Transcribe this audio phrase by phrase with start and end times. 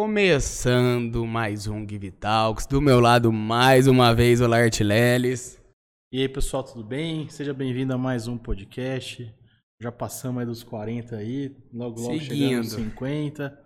[0.00, 2.64] Começando mais um Give Talks.
[2.64, 5.60] Do meu lado, mais uma vez, o Lart Leles.
[6.10, 7.28] E aí, pessoal, tudo bem?
[7.28, 9.30] Seja bem-vindo a mais um podcast.
[9.78, 12.34] Já passamos aí dos 40 aí, logo logo Seguindo.
[12.34, 13.58] chegando aos 50.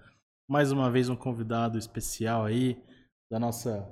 [0.50, 2.76] Mais uma vez um convidado especial aí
[3.30, 3.88] da nossa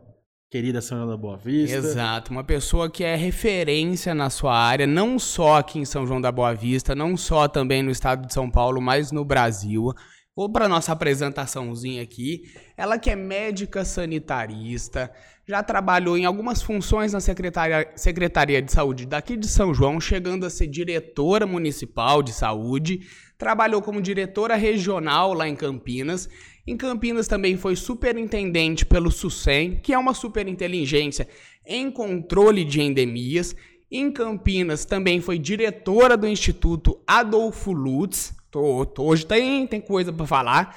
[0.50, 1.76] querida São João da Boa Vista.
[1.76, 6.20] Exato, uma pessoa que é referência na sua área, não só aqui em São João
[6.20, 9.94] da Boa Vista, não só também no estado de São Paulo, mas no Brasil.
[10.34, 12.50] Vou para nossa apresentaçãozinha aqui.
[12.74, 15.12] Ela que é médica sanitarista,
[15.46, 20.46] já trabalhou em algumas funções na Secretaria, Secretaria de Saúde daqui de São João, chegando
[20.46, 26.30] a ser diretora municipal de saúde, trabalhou como diretora regional lá em Campinas.
[26.66, 31.28] Em Campinas também foi superintendente pelo SUSEM, que é uma superinteligência
[31.66, 33.54] em controle de endemias.
[33.90, 38.34] Em Campinas também foi diretora do Instituto Adolfo Lutz.
[38.52, 40.76] Tô, tô- hoje tem, tem coisa para falar.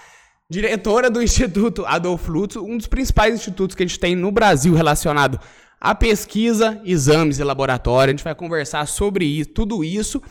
[0.49, 4.73] Diretora do Instituto Adolfo Lutz, um dos principais institutos que a gente tem no Brasil
[4.73, 5.37] relacionado
[5.79, 8.11] à pesquisa, exames e laboratório.
[8.11, 10.21] A gente vai conversar sobre isso, tudo isso.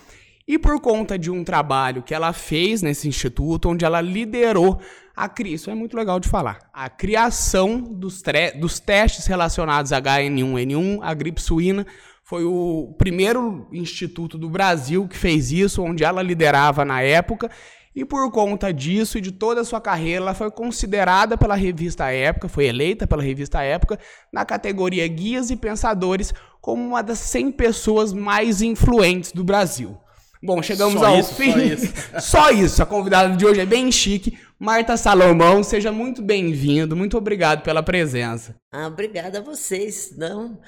[0.48, 4.80] E por conta de um trabalho que ela fez nesse instituto, onde ela liderou
[5.14, 8.20] a isso é muito legal de falar, a criação dos,
[8.58, 11.86] dos testes relacionados a H1N1, a gripe suína,
[12.24, 17.50] foi o primeiro instituto do Brasil que fez isso, onde ela liderava na época.
[17.94, 22.10] E por conta disso e de toda a sua carreira, ela foi considerada pela revista
[22.10, 24.00] Época, foi eleita pela revista Época,
[24.32, 29.96] na categoria Guias e Pensadores, como uma das 100 pessoas mais influentes do Brasil.
[30.42, 31.52] Bom, chegamos Só ao isso, fim.
[31.52, 31.92] só isso.
[32.20, 32.82] Só isso.
[32.82, 34.36] A convidada de hoje é bem chique.
[34.58, 36.94] Marta Salomão, seja muito bem-vindo.
[36.94, 38.54] Muito obrigado pela presença.
[38.70, 40.14] Ah, obrigada a vocês.
[40.18, 40.58] Não,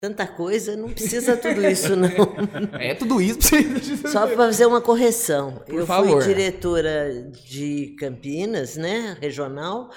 [0.00, 2.08] tanta coisa, não precisa tudo isso, não.
[2.80, 3.38] É tudo isso.
[4.08, 5.62] Só para fazer uma correção.
[5.66, 6.22] Por eu favor.
[6.22, 9.90] fui diretora de Campinas, né, regional.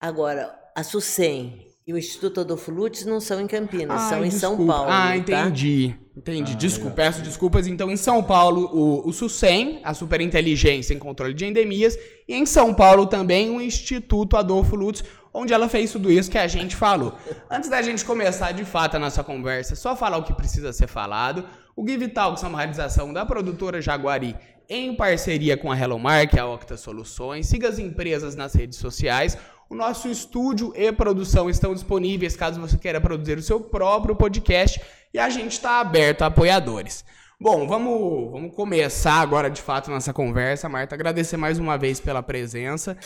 [0.00, 4.30] Agora, a SUSEM e o Instituto Adolfo Lutz não são em Campinas, são Ai, em
[4.30, 4.72] São desculpa.
[4.72, 4.90] Paulo.
[4.90, 5.16] Ah, tá?
[5.16, 5.96] entendi.
[6.16, 6.54] Entendi.
[6.54, 7.66] Desculpa, peço desculpas.
[7.66, 12.44] Então, em São Paulo, o, o SUSEM, a Superinteligência em Controle de Endemias, e em
[12.46, 15.02] São Paulo também o Instituto Adolfo Lutz,
[15.32, 17.14] onde ela fez tudo isso que a gente falou.
[17.50, 20.86] Antes da gente começar de fato a nossa conversa, só falar o que precisa ser
[20.86, 21.44] falado.
[21.76, 24.36] O Give Talks é uma realização da produtora Jaguari
[24.68, 27.46] em parceria com a Hello Mark, a Octa Soluções.
[27.46, 29.36] Siga as empresas nas redes sociais.
[29.68, 34.80] O nosso estúdio e produção estão disponíveis caso você queira produzir o seu próprio podcast
[35.14, 37.04] e a gente está aberto a apoiadores.
[37.40, 40.94] Bom, vamos, vamos começar agora de fato nossa conversa, Marta.
[40.94, 42.96] Agradecer mais uma vez pela presença.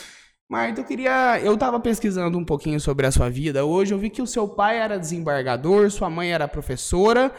[0.49, 1.39] Marta, eu queria.
[1.41, 3.93] Eu estava pesquisando um pouquinho sobre a sua vida hoje.
[3.93, 7.31] Eu vi que o seu pai era desembargador, sua mãe era professora.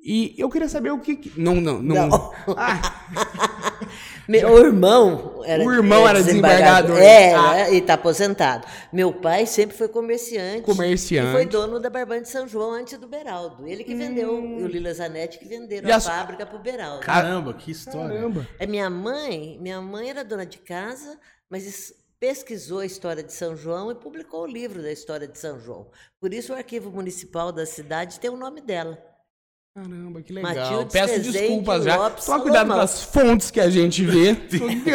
[0.00, 1.32] E eu queria saber o que.
[1.36, 2.08] Não, não, não.
[2.08, 2.32] Não.
[2.56, 2.80] Ah,
[4.28, 6.98] Meu irmão era, O irmão era desembargador.
[6.98, 7.70] É, Ah.
[7.70, 8.66] e está aposentado.
[8.92, 10.62] Meu pai sempre foi comerciante.
[10.62, 11.28] Comerciante.
[11.30, 13.66] E foi dono da Barbante de São João antes do Beraldo.
[13.66, 15.90] Ele que vendeu, e o Lila Zanetti que venderam Hum.
[15.90, 17.00] E a a, fábrica para o Beraldo.
[17.00, 18.14] Caramba, que história.
[18.16, 18.46] caramba.
[18.58, 21.18] É minha mãe, minha mãe era dona de casa,
[21.50, 25.58] mas pesquisou a história de São João e publicou o livro da história de São
[25.60, 25.86] João.
[26.20, 28.98] Por isso o arquivo municipal da cidade tem o nome dela.
[29.74, 30.54] Caramba, que legal.
[30.54, 31.96] Matilde Peço desculpas já.
[31.96, 34.36] Lopes Toma cuidado com as fontes que a gente vê.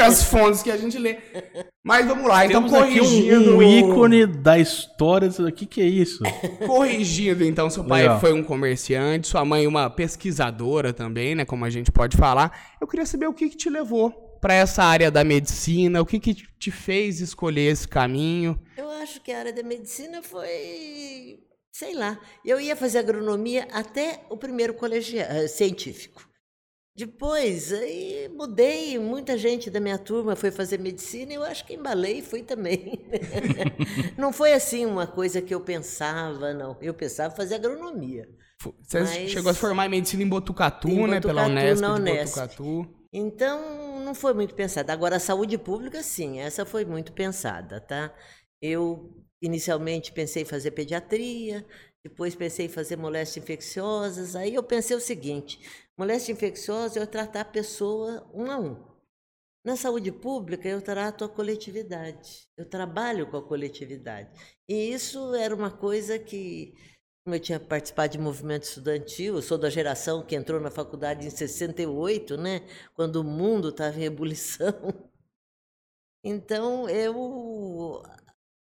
[0.02, 1.20] as fontes que a gente lê.
[1.82, 3.54] Mas vamos lá, então Temos corrigindo.
[3.54, 5.30] um, um ícone da história.
[5.30, 6.22] O que, que é isso?
[6.68, 8.20] Corrigindo, então, seu pai Legal.
[8.20, 11.46] foi um comerciante, sua mãe uma pesquisadora também, né?
[11.46, 12.76] Como a gente pode falar.
[12.82, 16.20] Eu queria saber o que, que te levou para essa área da medicina, o que,
[16.20, 18.60] que te fez escolher esse caminho.
[18.76, 21.40] Eu acho que a área da medicina foi,
[21.72, 26.28] sei lá, eu ia fazer agronomia até o primeiro colegial, eh, científico.
[26.94, 31.76] Depois, aí mudei, muita gente da minha turma foi fazer medicina e eu acho que
[31.76, 33.00] embalei e fui também.
[34.20, 36.78] não foi assim uma coisa que eu pensava, não.
[36.82, 38.28] Eu pensava em fazer agronomia.
[38.82, 41.22] Você Mas- chegou a se formar em medicina em Botucatu, Em né?
[41.22, 42.36] Pela Botucatu, Unesp na Unesp.
[42.36, 43.03] Botucatu.
[43.14, 44.92] Então, não foi muito pensada.
[44.92, 48.14] Agora, a saúde pública, sim, essa foi muito pensada, tá?
[48.62, 51.66] Eu inicialmente pensei em fazer pediatria,
[52.04, 54.36] depois pensei em fazer moléstias infecciosas.
[54.36, 55.60] Aí eu pensei o seguinte:
[55.98, 58.94] moléstia infecciosa eu tratar a pessoa um a um.
[59.64, 62.48] Na saúde pública, eu trato a coletividade.
[62.58, 64.30] Eu trabalho com a coletividade.
[64.68, 66.74] E isso era uma coisa que,
[67.24, 71.26] como eu tinha participado de movimento estudantil, eu sou da geração que entrou na faculdade
[71.28, 72.62] em 68, né?
[72.96, 74.74] Quando o mundo estava em ebulição.
[76.24, 78.04] Então, eu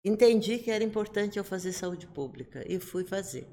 [0.05, 3.47] entendi que era importante eu fazer saúde pública e fui fazer.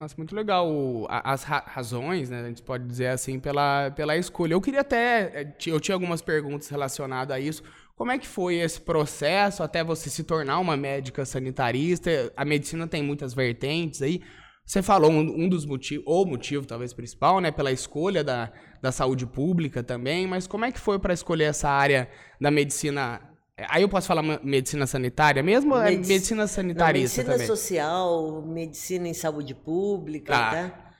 [0.00, 0.68] Nossa, muito legal
[1.08, 2.42] as ra- razões, né?
[2.42, 4.52] A gente pode dizer assim, pela, pela escolha.
[4.52, 5.40] Eu queria até.
[5.42, 7.62] eh, Eu tinha algumas perguntas relacionadas a isso.
[7.94, 12.30] Como é que foi esse processo até você se tornar uma médica sanitarista?
[12.36, 14.22] A medicina tem muitas vertentes aí.
[14.66, 18.52] Você falou um, um dos motivos, ou motivo talvez principal, né, pela escolha da,
[18.82, 22.10] da saúde pública também, mas como é que foi para escolher essa área
[22.40, 23.22] da medicina?
[23.68, 26.08] Aí eu posso falar medicina sanitária mesmo é Medic...
[26.08, 27.46] medicina sanitarista medicina também?
[27.46, 30.50] social, medicina em saúde pública, tá?
[30.50, 30.96] tá?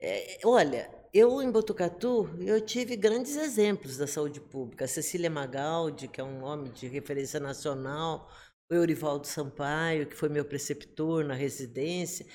[0.00, 4.84] É, olha, eu, em Botucatu, eu tive grandes exemplos da saúde pública.
[4.84, 8.30] A Cecília Magaldi, que é um nome de referência nacional,
[8.70, 12.26] o Eurivaldo Sampaio, que foi meu preceptor na residência.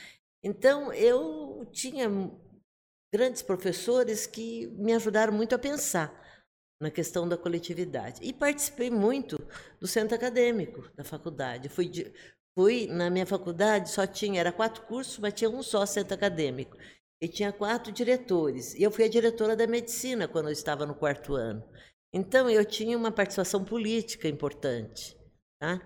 [0.47, 2.09] Então, eu tinha
[3.13, 6.09] grandes professores que me ajudaram muito a pensar
[6.81, 8.23] na questão da coletividade.
[8.23, 9.37] E participei muito
[9.77, 11.67] do centro acadêmico da faculdade.
[11.67, 12.13] Fui, de,
[12.57, 16.77] fui na minha faculdade, só tinha, era quatro cursos, mas tinha um só centro acadêmico
[17.21, 18.73] e tinha quatro diretores.
[18.73, 21.61] E eu fui a diretora da medicina quando eu estava no quarto ano.
[22.13, 25.13] Então eu tinha uma participação política importante,
[25.59, 25.85] tá?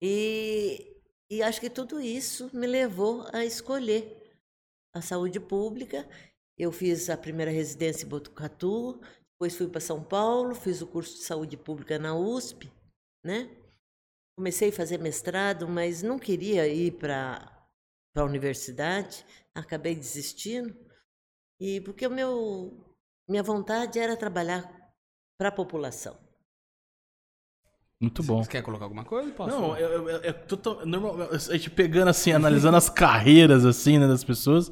[0.00, 0.95] E,
[1.30, 4.38] e acho que tudo isso me levou a escolher
[4.94, 6.08] a saúde pública.
[6.56, 9.00] Eu fiz a primeira residência em Botucatu,
[9.32, 12.72] depois fui para São Paulo, fiz o curso de saúde pública na USP,
[13.24, 13.50] né?
[14.38, 17.68] Comecei a fazer mestrado, mas não queria ir para
[18.14, 19.24] a universidade,
[19.54, 20.74] acabei desistindo.
[21.60, 22.86] E porque o meu
[23.28, 24.62] minha vontade era trabalhar
[25.38, 26.25] para a população.
[28.00, 28.42] Muito bom.
[28.42, 29.30] Você quer colocar alguma coisa?
[29.30, 29.50] Posso?
[29.50, 34.22] Não, eu, eu, eu, normal, a gente pegando assim, analisando as carreiras assim, né, das
[34.22, 34.70] pessoas.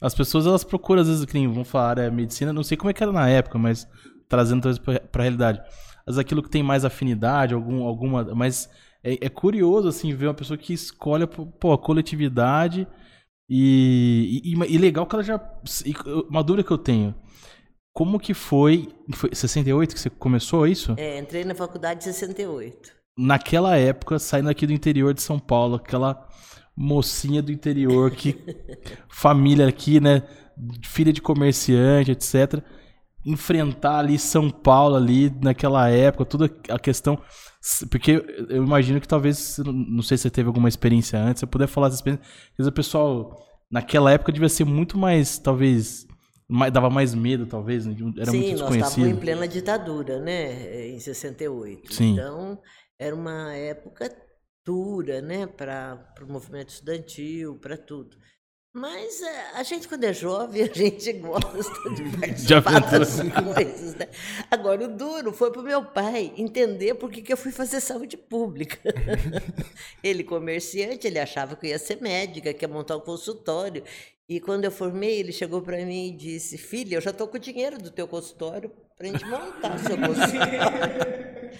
[0.00, 2.94] As pessoas elas procuram às vezes, que vão falar é medicina, não sei como é
[2.94, 3.86] que era na época, mas
[4.28, 5.60] trazendo para a realidade.
[6.06, 8.70] Mas aquilo que tem mais afinidade, algum, alguma, mas
[9.02, 12.86] é, é curioso assim ver uma pessoa que escolhe pô, a coletividade
[13.48, 15.40] e, e, e, legal que ela já.
[16.28, 17.14] Uma dúvida que eu tenho.
[17.92, 18.88] Como que foi.
[19.14, 20.94] Foi 68 que você começou isso?
[20.96, 22.92] É, entrei na faculdade em 68.
[23.18, 26.28] Naquela época, saindo aqui do interior de São Paulo, aquela
[26.76, 28.38] mocinha do interior, que
[29.10, 30.22] família aqui, né?
[30.84, 32.62] Filha de comerciante, etc.
[33.26, 37.18] Enfrentar ali São Paulo ali naquela época, toda a questão.
[37.90, 41.66] Porque eu imagino que talvez, não sei se você teve alguma experiência antes, você puder
[41.66, 42.26] falar dessa experiência.
[42.56, 43.36] Vezes o pessoal,
[43.70, 46.06] naquela época, devia ser muito mais, talvez,
[46.72, 47.94] dava mais medo, talvez, né?
[48.16, 48.64] era Sim, muito desconhecido.
[48.66, 51.94] Sim, nós estávamos em plena ditadura, né, em 68.
[51.94, 52.12] Sim.
[52.12, 52.60] Então,
[52.98, 54.10] era uma época
[54.64, 58.16] dura, né, para o movimento estudantil, para tudo.
[58.72, 63.16] Mas é, a gente, quando é jovem, a gente gosta de participar das
[63.54, 63.94] coisas.
[63.96, 64.08] Né?
[64.48, 67.80] Agora, o duro foi para o meu pai entender por que, que eu fui fazer
[67.80, 68.78] saúde pública.
[70.04, 73.82] ele, comerciante, ele achava que eu ia ser médica, que ia montar um consultório.
[74.30, 77.36] E quando eu formei, ele chegou para mim e disse: Filha, eu já estou com
[77.36, 81.50] o dinheiro do teu consultório para a gente montar o seu consultório.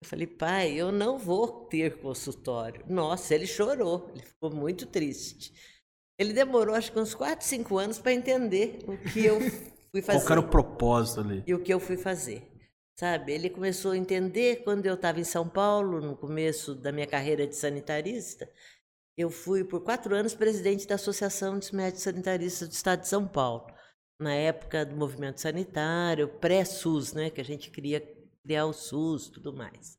[0.00, 2.84] Eu falei, pai, eu não vou ter consultório.
[2.88, 5.52] Nossa, ele chorou, ele ficou muito triste.
[6.16, 9.40] Ele demorou acho que uns 4, 5 anos para entender o que eu
[9.90, 10.20] fui fazer.
[10.20, 11.42] Qual era o propósito ali?
[11.44, 12.48] E o que eu fui fazer.
[13.00, 13.32] Sabe?
[13.32, 17.48] Ele começou a entender quando eu estava em São Paulo, no começo da minha carreira
[17.48, 18.48] de sanitarista.
[19.16, 23.26] Eu fui por quatro anos presidente da Associação dos Médicos Sanitaristas do Estado de São
[23.26, 23.66] Paulo.
[24.20, 27.30] Na época do movimento sanitário, pré-SUS, né?
[27.30, 28.00] Que a gente queria
[28.42, 29.98] criar o SUS tudo mais.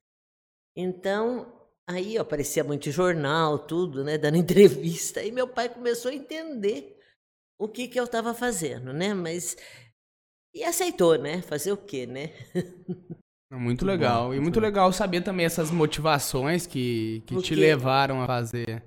[0.76, 5.20] Então, Aí aparecia muito jornal, tudo, né, dando entrevista.
[5.20, 6.98] Aí meu pai começou a entender
[7.60, 9.14] o que, que eu estava fazendo, né?
[9.14, 9.58] Mas
[10.56, 11.42] e aceitou, né?
[11.42, 12.32] Fazer o quê, né?
[13.52, 14.34] Muito legal.
[14.34, 18.84] E muito legal saber também essas motivações que, que te levaram a fazer.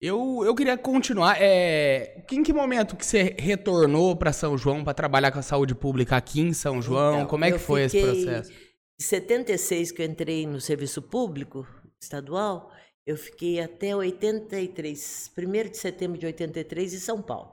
[0.00, 1.36] Eu, eu queria continuar.
[1.40, 5.74] É, em que momento que você retornou para São João para trabalhar com a saúde
[5.74, 7.16] pública aqui em São João?
[7.16, 8.50] Então, Como é que foi esse processo?
[8.50, 11.66] De 76 que eu entrei no serviço público
[12.00, 12.72] estadual,
[13.06, 17.52] eu fiquei até 83, 1 de setembro de 83 em São Paulo.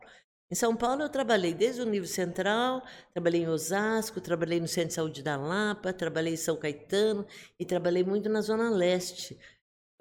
[0.52, 4.90] Em São Paulo eu trabalhei desde o nível central, trabalhei em Osasco, trabalhei no Centro
[4.90, 7.25] de Saúde da Lapa, trabalhei em São Caetano
[7.60, 9.40] e trabalhei muito na Zona Leste,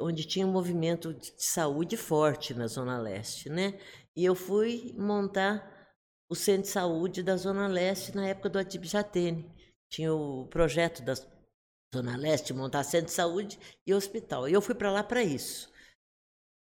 [0.01, 3.79] onde tinha um movimento de saúde forte na Zona Leste, né?
[4.17, 5.73] E eu fui montar
[6.29, 9.53] o Centro de Saúde da Zona Leste na época do Adib Jatene.
[9.91, 11.27] Tinha o projeto das
[11.95, 14.49] Zona Leste, montar centro de saúde e hospital.
[14.49, 15.73] E eu fui para lá para isso.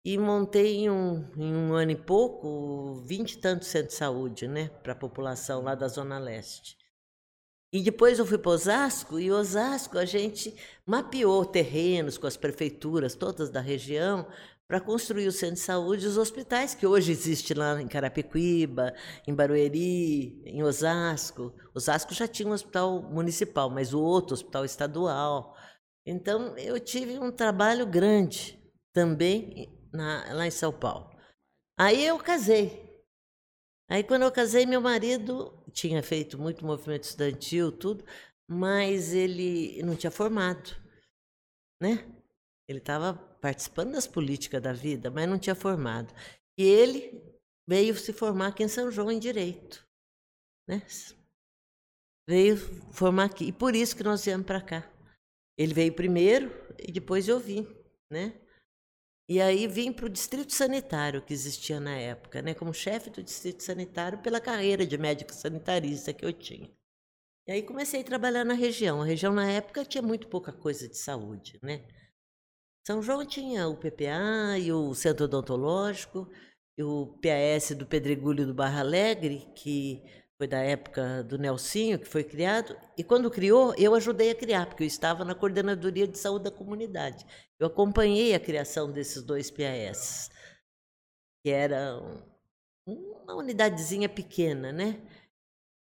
[0.05, 4.47] E montei em um, em um ano e pouco, vinte e tantos centros de saúde,
[4.49, 6.77] né, para a população lá da Zona Leste.
[7.73, 13.14] E depois eu fui para Osasco, e Osasco a gente mapeou terrenos com as prefeituras
[13.14, 14.26] todas da região
[14.69, 18.95] para construir o centro de saúde e os hospitais que hoje existem lá em Carapicuíba,
[19.26, 21.55] em Barueri, em Osasco.
[21.75, 25.57] Osasco já tinha um hospital municipal, mas o outro hospital estadual.
[26.07, 28.59] Então eu tive um trabalho grande
[28.93, 31.11] também na, lá em São Paulo.
[31.79, 33.02] Aí eu casei.
[33.91, 38.05] Aí quando eu casei, meu marido tinha feito muito movimento estudantil, tudo,
[38.49, 40.76] mas ele não tinha formado,
[41.81, 42.07] né?
[42.69, 46.14] Ele estava participando das políticas da vida, mas não tinha formado.
[46.57, 47.23] E ele
[47.67, 49.87] veio se formar aqui em São João em direito,
[50.69, 50.83] né?
[52.29, 52.57] Veio
[52.93, 54.91] formar aqui e por isso que nós viemos para cá.
[55.59, 57.67] Ele veio primeiro e depois eu vim,
[58.11, 58.42] né?
[59.29, 62.55] E aí vim para o distrito sanitário que existia na época, né?
[62.55, 66.71] Como chefe do distrito sanitário pela carreira de médico sanitarista que eu tinha.
[67.47, 69.02] E aí comecei a trabalhar na região.
[69.02, 71.85] A região na época tinha muito pouca coisa de saúde, né?
[72.87, 76.29] São João tinha o PPA e o Centro Odontológico,
[76.76, 80.02] e o PAS do Pedregulho do Barra Alegre, que
[80.43, 82.77] foi da época do Nelsinho, que foi criado.
[82.99, 86.51] E quando criou, eu ajudei a criar, porque eu estava na Coordenadoria de Saúde da
[86.51, 87.25] Comunidade.
[87.61, 90.31] Eu acompanhei a criação desses dois PAS,
[91.45, 91.97] que era
[92.89, 95.01] uma unidadezinha pequena, né?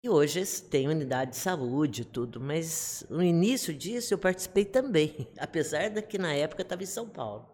[0.05, 5.33] E hoje tem unidade de saúde e tudo, mas no início disso eu participei também,
[5.41, 7.49] apesar de que na época estava em São Paulo.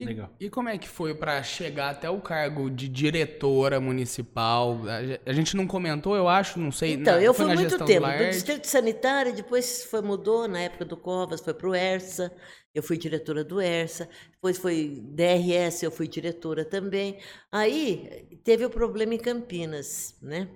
[0.00, 0.34] E, Legal.
[0.40, 4.80] E como é que foi para chegar até o cargo de diretora municipal?
[5.24, 6.94] A gente não comentou, eu acho, não sei.
[6.94, 10.84] Então, na, eu fui muito tempo do, do distrito sanitário, depois foi mudou na época
[10.84, 12.34] do Covas, foi para o ERSA.
[12.74, 17.20] Eu fui diretora do ERSA, depois foi DRS, eu fui diretora também.
[17.52, 20.48] Aí teve o problema em Campinas, né?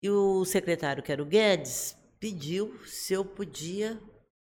[0.00, 4.00] E o secretário, que era o Guedes, pediu se eu podia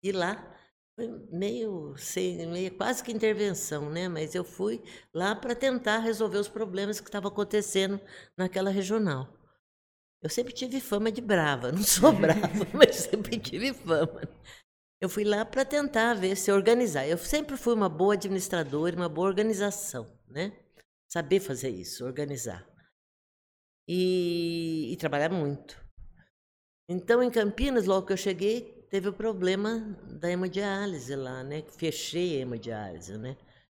[0.03, 0.58] ir lá.
[0.99, 4.09] Foi meio, sem, meio quase que intervenção, né?
[4.09, 4.83] Mas eu fui
[5.15, 8.01] lá para tentar resolver os problemas que estavam acontecendo
[8.37, 9.33] naquela regional.
[10.21, 14.29] Eu sempre tive fama de brava, não sou brava, mas sempre tive fama.
[15.01, 17.07] Eu fui lá para tentar ver se organizar.
[17.07, 20.53] Eu sempre fui uma boa administradora, uma boa organização, né?
[21.09, 22.69] Saber fazer isso, organizar
[23.87, 25.81] e, e trabalhar muito.
[26.89, 29.79] Então, em Campinas, logo que eu cheguei, teve o problema
[30.21, 31.63] da hemodiálise lá, né?
[31.63, 33.37] Fechei a hemodiálise, né?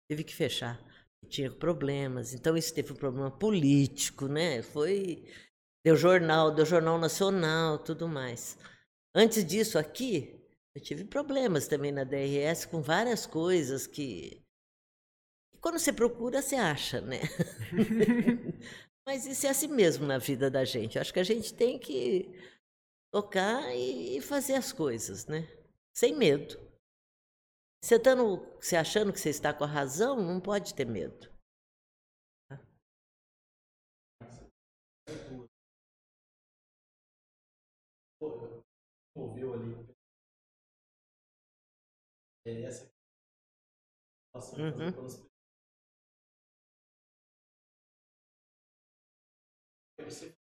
[0.09, 0.79] Tive que fechar.
[1.27, 2.33] Tinha problemas.
[2.33, 4.61] Então, isso teve um problema político, né?
[4.61, 5.25] Foi.
[5.83, 8.57] Deu jornal, deu jornal nacional, tudo mais.
[9.15, 10.39] Antes disso, aqui,
[10.75, 14.41] eu tive problemas também na DRS com várias coisas que.
[15.61, 17.19] Quando você procura, você acha, né?
[19.05, 20.99] Mas isso é assim mesmo na vida da gente.
[20.99, 22.31] Acho que a gente tem que
[23.11, 25.47] tocar e fazer as coisas, né?
[25.95, 26.57] Sem medo.
[27.83, 31.29] Você, estando, você achando que você está com a razão, não pode ter medo.
[39.51, 39.73] Ali
[42.45, 42.89] é, essa
[44.57, 44.91] uhum.
[49.97, 50.33] você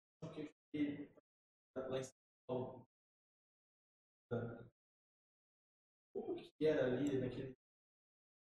[1.76, 2.17] lá em.
[2.48, 2.86] Como
[6.36, 7.54] que era ali naquele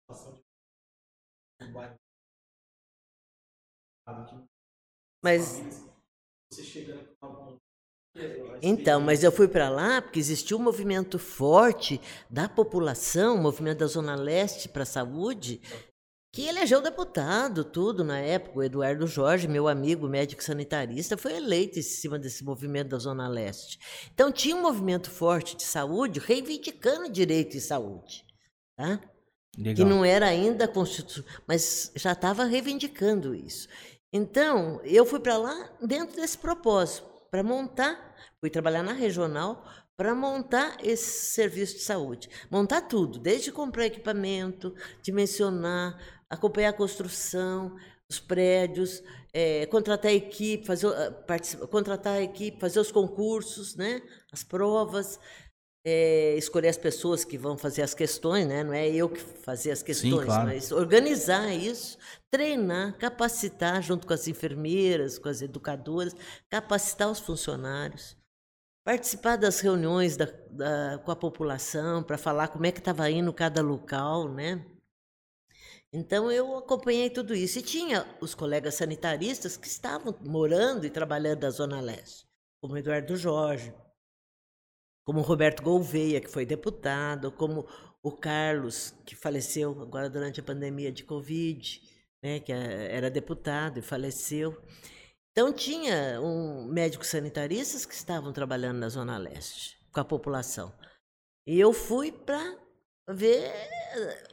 [0.01, 0.43] situação
[1.61, 1.97] de bairro?
[5.23, 5.61] Mas
[6.51, 7.57] você chegando com
[8.61, 13.79] então, mas eu fui para lá porque existiu um movimento forte da população, um movimento
[13.79, 15.59] da Zona Leste para a saúde,
[16.33, 18.57] que elegeu deputado, tudo na época.
[18.57, 23.27] O Eduardo Jorge, meu amigo médico sanitarista, foi eleito em cima desse movimento da Zona
[23.27, 23.79] Leste.
[24.11, 28.25] Então tinha um movimento forte de saúde reivindicando direito em saúde.
[28.75, 28.99] Tá?
[29.55, 29.75] Legal.
[29.75, 33.69] Que não era ainda constitucional, mas já estava reivindicando isso.
[34.11, 39.63] Então, eu fui para lá dentro desse propósito, para montar, fui trabalhar na regional
[39.95, 42.29] para montar esse serviço de saúde.
[42.49, 45.97] Montar tudo, desde comprar equipamento, dimensionar,
[46.33, 47.75] acompanhar a construção,
[48.09, 49.01] os prédios,
[49.33, 54.01] é, contratar a equipe, fazer, ah, contratar a equipe, fazer os concursos, né?
[54.31, 55.19] as provas,
[55.85, 58.63] é, escolher as pessoas que vão fazer as questões, né?
[58.63, 60.45] não é eu que fazer as questões, Sim, claro.
[60.45, 61.97] mas organizar isso,
[62.31, 66.15] treinar, capacitar junto com as enfermeiras, com as educadoras,
[66.49, 68.15] capacitar os funcionários
[68.83, 73.31] participar das reuniões da, da, com a população para falar como é que estava indo
[73.33, 74.65] cada local, né?
[75.93, 77.59] Então eu acompanhei tudo isso.
[77.59, 82.25] E tinha os colegas sanitaristas que estavam morando e trabalhando na Zona Leste,
[82.59, 83.73] como Eduardo Jorge,
[85.05, 87.67] como Roberto Gouveia, que foi deputado, como
[88.01, 91.81] o Carlos, que faleceu agora durante a pandemia de Covid.
[92.23, 94.57] né, que era deputado e faleceu.
[95.31, 100.73] Então tinha um médicos sanitaristas que estavam trabalhando na Zona Leste com a população.
[101.45, 102.57] E eu fui para
[103.09, 103.51] ver,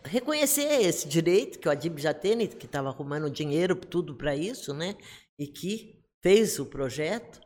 [0.04, 4.72] reconhecer esse direito que o Adib já tem, que estava arrumando dinheiro tudo para isso,
[4.72, 4.96] né?
[5.38, 7.40] E que fez o projeto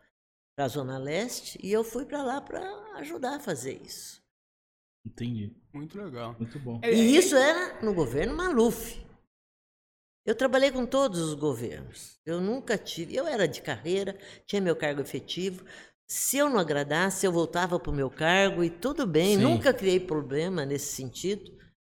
[0.56, 2.62] para a Zona Leste e eu fui para lá para
[2.98, 4.22] ajudar a fazer isso.
[5.06, 5.54] Entendi.
[5.72, 6.34] Muito legal.
[6.38, 6.80] Muito bom.
[6.82, 9.04] E isso era no governo Maluf.
[10.26, 12.18] Eu trabalhei com todos os governos.
[12.24, 13.14] Eu nunca tive.
[13.14, 15.64] Eu era de carreira, tinha meu cargo efetivo.
[16.06, 19.36] Se eu não agradasse, eu voltava para o meu cargo e tudo bem.
[19.36, 19.42] Sim.
[19.42, 21.50] Nunca criei problema nesse sentido.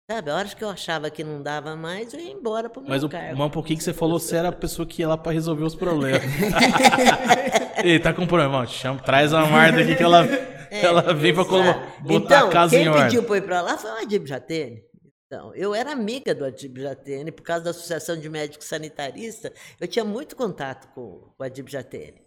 [0.10, 2.82] Sabe, a hora que eu achava que não dava mais, eu ia embora para o
[2.82, 3.38] meu Mas o, cargo.
[3.38, 5.66] mas um pouquinho que você falou, você era a pessoa que ia lá pra resolver
[5.66, 6.22] os problemas.
[7.84, 8.66] Ei, tá com problema.
[8.66, 10.26] Chama, traz a Marta aqui que ela,
[10.72, 13.04] ela vem pra botar então, a casa quem em ordem.
[13.04, 14.82] pediu para ir para lá foi o Adib Jatene.
[15.26, 19.90] Então, eu era amiga do Adib Jatene, por causa da Associação de Médicos Sanitaristas, eu
[19.90, 22.27] tinha muito contato com, com o Adib Jatene.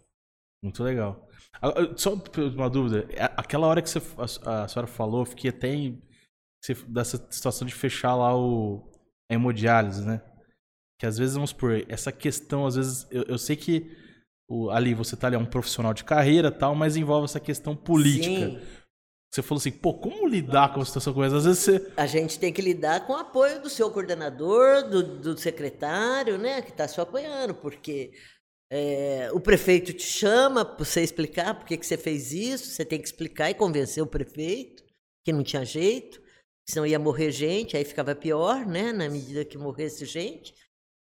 [0.63, 1.27] Muito legal.
[1.61, 2.13] Ah, ah, Só
[2.55, 3.07] uma dúvida.
[3.19, 3.99] A- Aquela hora que você,
[4.45, 6.01] a, a senhora falou, eu fiquei até em,
[6.87, 8.87] dessa situação de fechar lá o
[9.29, 10.21] a hemodiálise, né?
[10.99, 13.89] Que às vezes, vamos supor, essa questão, às vezes, eu, eu sei que
[14.49, 17.39] o- ali você tá ali, é um profissional de carreira e tal, mas envolve essa
[17.39, 18.49] questão política.
[18.51, 18.59] Sim.
[19.33, 21.37] Você falou assim, pô, como lidar com uma situação como essa?
[21.37, 21.93] Às vezes você.
[21.95, 26.61] A gente tem que lidar com o apoio do seu coordenador, do, do secretário, né,
[26.61, 28.11] que está te apoiando, porque
[28.73, 32.85] é, o prefeito te chama para você explicar por que, que você fez isso, você
[32.85, 34.81] tem que explicar e convencer o prefeito
[35.25, 36.21] que não tinha jeito,
[36.67, 40.55] senão ia morrer gente, aí ficava pior, né, na medida que morresse gente.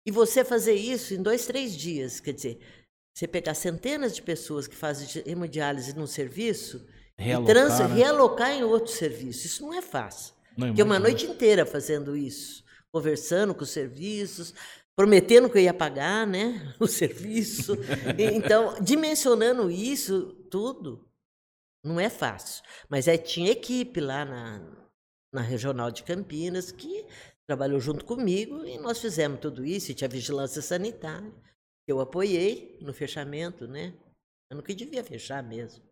[0.05, 2.59] E você fazer isso em dois, três dias, quer dizer,
[3.15, 6.85] você pegar centenas de pessoas que fazem hemodiálise num serviço
[7.17, 7.95] e Realocar, trans, né?
[7.95, 9.47] realocar em outro serviço.
[9.47, 10.35] Isso não é fácil.
[10.57, 14.53] Não, Fiquei uma noite inteira fazendo isso, conversando com os serviços,
[14.95, 17.73] prometendo que eu ia pagar, né, o serviço.
[18.17, 21.07] Então, dimensionando isso tudo,
[21.83, 22.63] não é fácil.
[22.89, 24.87] Mas aí tinha equipe lá na,
[25.33, 27.05] na Regional de Campinas que
[27.47, 29.91] trabalhou junto comigo e nós fizemos tudo isso.
[29.91, 31.31] E tinha vigilância sanitária,
[31.85, 33.93] que eu apoiei no fechamento, né?
[34.49, 35.83] Eu não que devia fechar mesmo.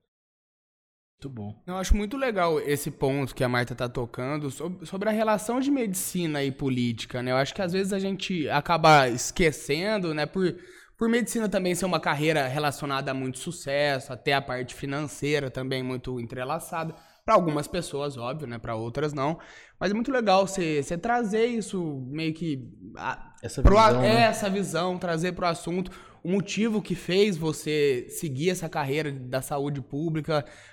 [1.24, 1.56] Muito bom.
[1.66, 5.62] Eu acho muito legal esse ponto que a Marta tá tocando sob- sobre a relação
[5.62, 7.32] de medicina e política, né?
[7.32, 10.26] Eu acho que às vezes a gente acaba esquecendo, né?
[10.26, 10.54] Por,
[10.98, 15.82] por medicina também ser uma carreira relacionada a muito sucesso, até a parte financeira também
[15.82, 16.94] muito entrelaçada.
[17.26, 18.58] Para algumas pessoas, óbvio, né?
[18.58, 19.40] Para outras não.
[19.80, 22.68] Mas é muito legal você trazer isso meio que.
[22.98, 24.22] a- Essa pro a- visão, é, né?
[24.24, 25.90] essa visão, trazer pro assunto
[26.22, 30.46] o motivo que fez você seguir essa carreira da saúde pública,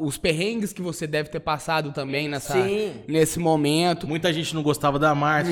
[0.00, 2.92] os perrengues que você deve ter passado também nessa, Sim.
[3.06, 4.04] nesse momento.
[4.06, 5.44] Muita gente não gostava da pra-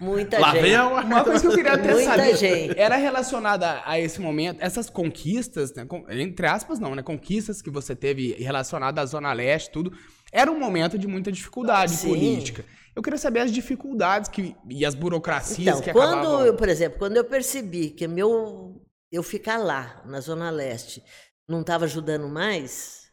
[0.00, 0.62] Muita Lá gente.
[0.62, 2.78] vem a Uma coisa que eu queria até Muita saber gente.
[2.78, 7.94] era relacionada a esse momento, essas conquistas, né, entre aspas não, né, conquistas que você
[7.96, 9.92] teve relacionadas à Zona Leste, tudo,
[10.32, 12.08] era um momento de muita dificuldade Sim.
[12.08, 12.64] política.
[12.94, 16.46] Eu queria saber as dificuldades que, e as burocracias Então, que quando, acabavam...
[16.46, 21.02] eu, por exemplo, quando eu percebi que meu eu ficar lá na zona leste
[21.48, 23.10] não estava ajudando mais,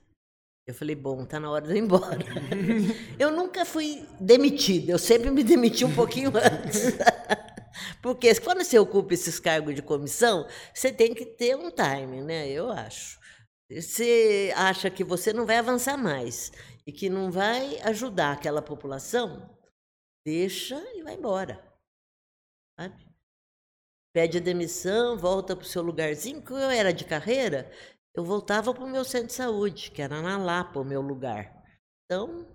[0.67, 2.25] eu falei, bom, tá na hora de ir embora.
[3.19, 6.97] eu nunca fui demitida, eu sempre me demiti um pouquinho antes.
[8.01, 12.47] Porque quando você ocupa esses cargos de comissão, você tem que ter um time, né?
[12.49, 13.19] Eu acho.
[13.71, 16.51] Você acha que você não vai avançar mais
[16.85, 19.57] e que não vai ajudar aquela população,
[20.25, 21.63] deixa e vai embora.
[22.79, 23.05] Sabe?
[24.13, 26.41] Pede a demissão, volta para o seu lugarzinho.
[26.41, 27.71] Quando eu era de carreira,
[28.15, 31.51] eu voltava para o meu centro de saúde, que era na Lapa, o meu lugar.
[32.05, 32.47] Então,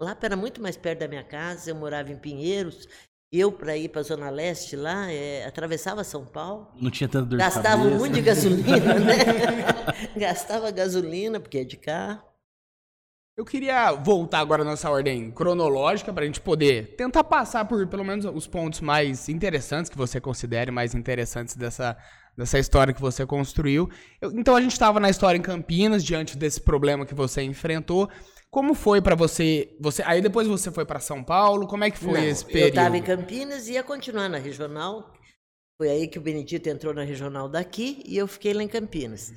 [0.00, 2.86] Lapa era muito mais perto da minha casa, eu morava em Pinheiros.
[3.30, 6.72] Eu, para ir para a Zona Leste lá, eh, atravessava São Paulo.
[6.80, 7.98] Não tinha tanta dor de Gastava cabeça.
[7.98, 9.14] muito de gasolina, né?
[10.16, 12.28] Gastava gasolina, porque é de carro.
[13.36, 18.04] Eu queria voltar agora nessa ordem cronológica para a gente poder tentar passar por pelo
[18.04, 21.96] menos os pontos mais interessantes que você considere mais interessantes dessa,
[22.38, 23.90] dessa história que você construiu.
[24.20, 28.08] Eu- então a gente estava na história em Campinas diante desse problema que você enfrentou.
[28.48, 30.02] Como foi para você, você?
[30.06, 31.66] Aí depois você foi para São Paulo.
[31.66, 32.68] Como é que foi Não, esse Eu período?
[32.68, 35.12] estava em Campinas e ia continuar na regional.
[35.76, 39.32] Foi aí que o Benedito entrou na regional daqui e eu fiquei lá em Campinas.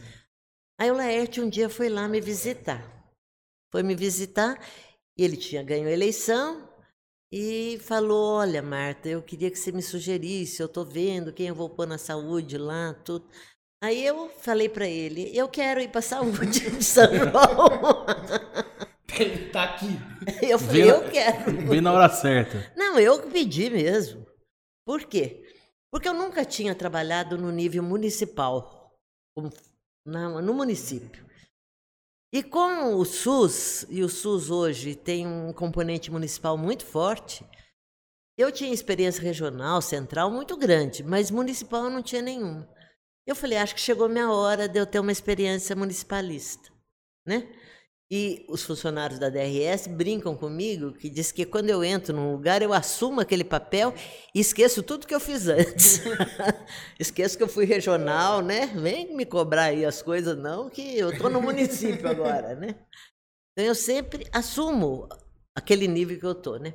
[0.79, 2.81] Aí o Laerte um dia foi lá me visitar.
[3.71, 4.57] Foi me visitar
[5.17, 6.67] e ele tinha ganho a eleição
[7.31, 10.59] e falou: Olha, Marta, eu queria que você me sugerisse.
[10.61, 13.25] Eu estou vendo quem eu vou pôr na saúde lá, tudo.
[13.83, 18.05] Aí eu falei para ele: Eu quero ir para a saúde de São João.
[19.51, 19.87] tá aqui.
[20.41, 21.67] Eu falei: Veio- Eu quero.
[21.67, 22.71] Veio na hora certa.
[22.75, 24.25] Não, eu que pedi mesmo.
[24.85, 25.43] Por quê?
[25.91, 28.91] Porque eu nunca tinha trabalhado no nível municipal,
[29.35, 29.51] como
[30.05, 31.25] na, no município.
[32.33, 37.45] E com o SUS, e o SUS hoje tem um componente municipal muito forte,
[38.37, 42.69] eu tinha experiência regional, central muito grande, mas municipal eu não tinha nenhuma.
[43.27, 46.71] Eu falei, acho que chegou minha hora de eu ter uma experiência municipalista,
[47.25, 47.53] né?
[48.13, 52.61] E os funcionários da DRS brincam comigo que diz que quando eu entro num lugar
[52.61, 53.93] eu assumo aquele papel
[54.35, 56.01] e esqueço tudo que eu fiz antes.
[56.99, 58.65] esqueço que eu fui regional, né?
[58.75, 62.75] Vem me cobrar aí as coisas não, que eu estou no município agora, né?
[63.53, 65.07] Então eu sempre assumo
[65.55, 66.73] aquele nível que eu estou, né?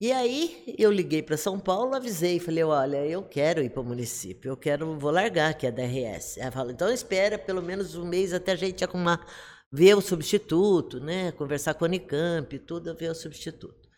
[0.00, 3.84] E aí eu liguei para São Paulo, avisei, falei, olha, eu quero ir para o
[3.84, 6.36] município, eu quero, vou largar aqui a DRS.
[6.38, 9.24] Ela falou, então espera pelo menos um mês até a gente arrumar,
[9.72, 11.32] ver o substituto, né?
[11.32, 13.88] Conversar com a Unicamp, tudo, ver o substituto.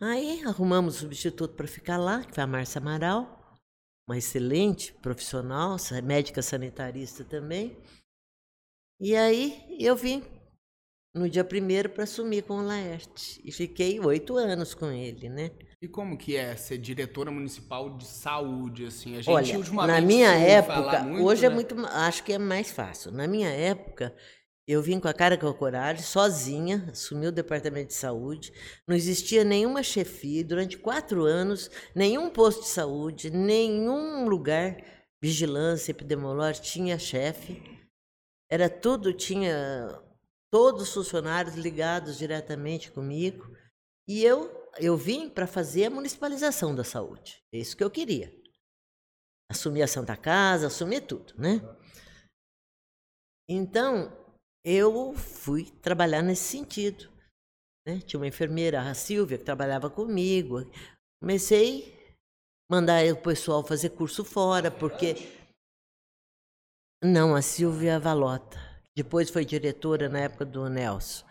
[0.00, 3.58] Aí arrumamos o substituto para ficar lá, que foi a Márcia Amaral,
[4.06, 7.76] uma excelente profissional, médica sanitarista também.
[9.00, 10.22] E aí eu vim
[11.14, 13.40] no dia primeiro para assumir com o Laerte.
[13.42, 15.50] E fiquei oito anos com ele, né?
[15.80, 19.16] E como que é ser diretora municipal de saúde, assim?
[19.16, 21.54] A gente Olha, na minha época, muito, hoje é né?
[21.54, 23.12] muito, acho que é mais fácil.
[23.12, 24.14] Na minha época,
[24.66, 28.52] eu vim com a cara com a coragem, sozinha, assumi o departamento de saúde.
[28.86, 34.76] Não existia nenhuma chefia durante quatro anos, nenhum posto de saúde, nenhum lugar,
[35.22, 37.62] vigilância epidemiológica tinha chefe.
[38.50, 40.02] Era tudo, tinha
[40.50, 43.48] todos os funcionários ligados diretamente comigo.
[44.08, 47.40] E eu, eu vim para fazer a municipalização da saúde.
[47.52, 48.34] É isso que eu queria.
[49.48, 51.60] Assumir a Santa Casa, assumir tudo, né?
[53.48, 54.25] Então,
[54.66, 57.08] eu fui trabalhar nesse sentido.
[57.86, 58.00] Né?
[58.00, 60.68] Tinha uma enfermeira, a Silvia, que trabalhava comigo.
[61.22, 61.94] Comecei
[62.68, 65.14] a mandar o pessoal fazer curso fora, porque.
[67.04, 68.58] Não, a Silvia Valota.
[68.96, 71.24] Depois foi diretora na época do Nelson.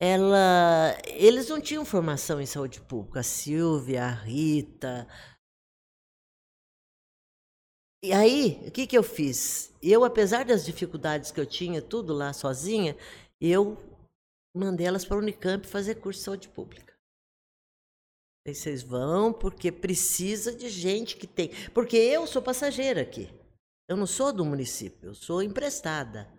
[0.00, 3.20] Ela, eles não tinham formação em saúde pública.
[3.20, 5.06] A Silvia, a Rita.
[8.02, 9.72] E aí, o que, que eu fiz?
[9.82, 12.96] Eu, apesar das dificuldades que eu tinha, tudo lá sozinha,
[13.40, 13.76] eu
[14.54, 16.94] mandei elas para a Unicamp fazer curso de saúde pública.
[18.46, 21.50] Aí vocês vão, porque precisa de gente que tem.
[21.72, 23.28] Porque eu sou passageira aqui.
[23.88, 26.32] Eu não sou do município, eu sou emprestada.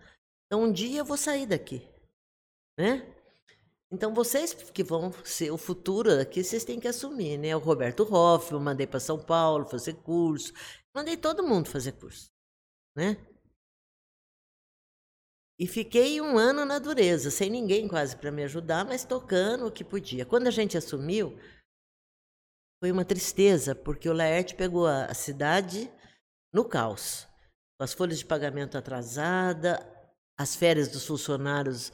[0.45, 1.85] Então um dia eu vou sair daqui,
[2.79, 3.16] né?
[3.91, 7.56] Então vocês que vão ser o futuro aqui, vocês têm que assumir, né?
[7.56, 10.52] O Roberto Hoff, eu mandei para São Paulo fazer curso,
[10.93, 12.30] mandei todo mundo fazer curso,
[12.95, 13.15] né?
[15.60, 19.71] E fiquei um ano na dureza, sem ninguém quase para me ajudar, mas tocando o
[19.71, 20.26] que podia.
[20.26, 21.36] Quando a gente assumiu,
[22.80, 25.91] foi uma tristeza, porque o Laerte pegou a cidade
[26.54, 27.26] no caos,
[27.76, 29.80] com as folhas de pagamento atrasada,
[30.38, 31.91] as férias dos funcionários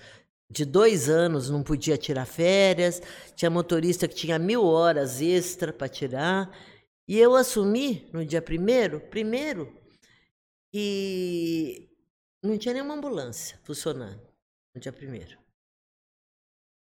[0.54, 3.02] de dois anos não podia tirar férias,
[3.36, 6.56] tinha motorista que tinha mil horas extra para tirar.
[7.08, 9.76] E eu assumi no dia primeiro, primeiro,
[10.72, 11.90] que
[12.44, 14.22] não tinha nenhuma ambulância funcionando
[14.76, 15.38] no dia primeiro.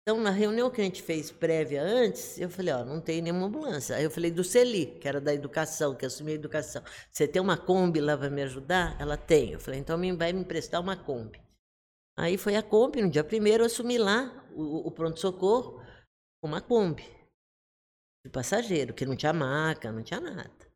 [0.02, 3.46] Então, na reunião que a gente fez prévia antes, eu falei, ó, não tem nenhuma
[3.46, 3.94] ambulância.
[3.94, 6.82] Aí eu falei do Celi, que era da educação, que assumia a educação.
[7.12, 8.96] Você tem uma Kombi lá para me ajudar?
[8.98, 9.52] Ela tem.
[9.52, 11.47] Eu falei, então vai me emprestar uma Kombi.
[12.18, 15.80] Aí foi a Kombi, no dia primeiro eu assumi lá o, o pronto-socorro
[16.42, 17.04] com uma Kombi
[18.26, 20.68] de passageiro, que não tinha maca, não tinha nada.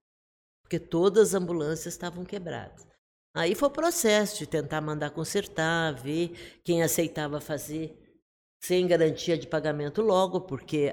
[0.63, 2.87] Porque todas as ambulâncias estavam quebradas.
[3.35, 7.99] Aí foi o processo de tentar mandar consertar, ver quem aceitava fazer
[8.63, 10.93] sem garantia de pagamento logo, porque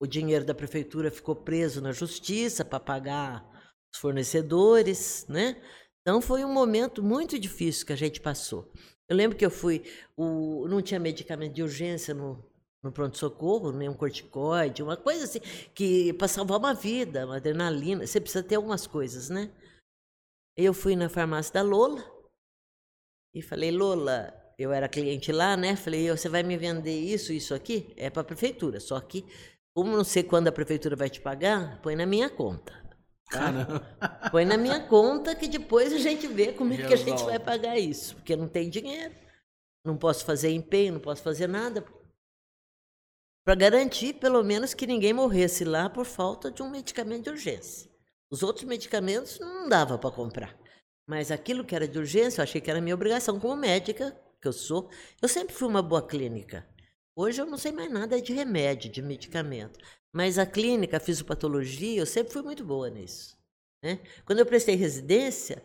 [0.00, 3.44] o dinheiro da prefeitura ficou preso na justiça para pagar
[3.92, 5.60] os fornecedores, né?
[6.02, 8.70] Então foi um momento muito difícil que a gente passou.
[9.08, 9.82] Eu lembro que eu fui,
[10.16, 12.44] o, não tinha medicamento de urgência no,
[12.82, 15.40] no pronto-socorro, nem um corticoide, uma coisa assim,
[15.74, 19.50] que para salvar uma vida, uma adrenalina, você precisa ter algumas coisas, né?
[20.56, 22.04] Eu fui na farmácia da Lola
[23.34, 25.74] e falei, Lola, eu era cliente lá, né?
[25.74, 27.94] Falei, você vai me vender isso, isso aqui?
[27.96, 29.24] É para a prefeitura, só que,
[29.74, 32.87] como não sei quando a prefeitura vai te pagar, põe na minha conta.
[33.30, 34.30] Tá?
[34.30, 37.38] Põe na minha conta que depois a gente vê como é que a gente vai
[37.38, 39.14] pagar isso, porque não tem dinheiro.
[39.84, 41.84] Não posso fazer empenho, não posso fazer nada.
[43.44, 47.90] Para garantir, pelo menos, que ninguém morresse lá por falta de um medicamento de urgência.
[48.30, 50.58] Os outros medicamentos não dava para comprar.
[51.06, 54.48] Mas aquilo que era de urgência, eu achei que era minha obrigação como médica, que
[54.48, 54.90] eu sou.
[55.22, 56.68] Eu sempre fui uma boa clínica.
[57.16, 59.78] Hoje eu não sei mais nada de remédio, de medicamento.
[60.12, 63.36] Mas a clínica, a fisiopatologia, eu sempre fui muito boa nisso.
[63.82, 64.00] Né?
[64.24, 65.62] Quando eu prestei residência,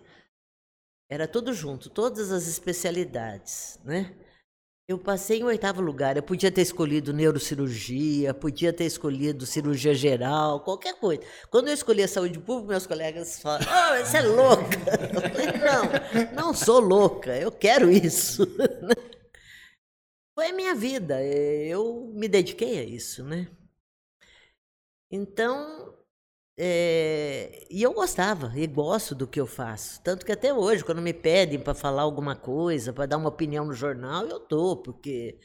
[1.10, 3.80] era tudo junto, todas as especialidades.
[3.84, 4.16] Né?
[4.86, 6.18] Eu passei em oitavo lugar.
[6.18, 11.22] Eu podia ter escolhido neurocirurgia, podia ter escolhido cirurgia geral, qualquer coisa.
[11.50, 14.78] Quando eu escolhi a saúde pública, meus colegas falaram: Oh, você é louca.
[15.32, 18.46] Falei: Não, não sou louca, eu quero isso.
[20.36, 23.48] Foi a minha vida, eu me dediquei a isso, né?
[25.16, 25.94] Então,
[26.58, 30.02] é, e eu gostava e gosto do que eu faço.
[30.02, 33.64] Tanto que até hoje, quando me pedem para falar alguma coisa, para dar uma opinião
[33.64, 35.40] no jornal, eu dou, porque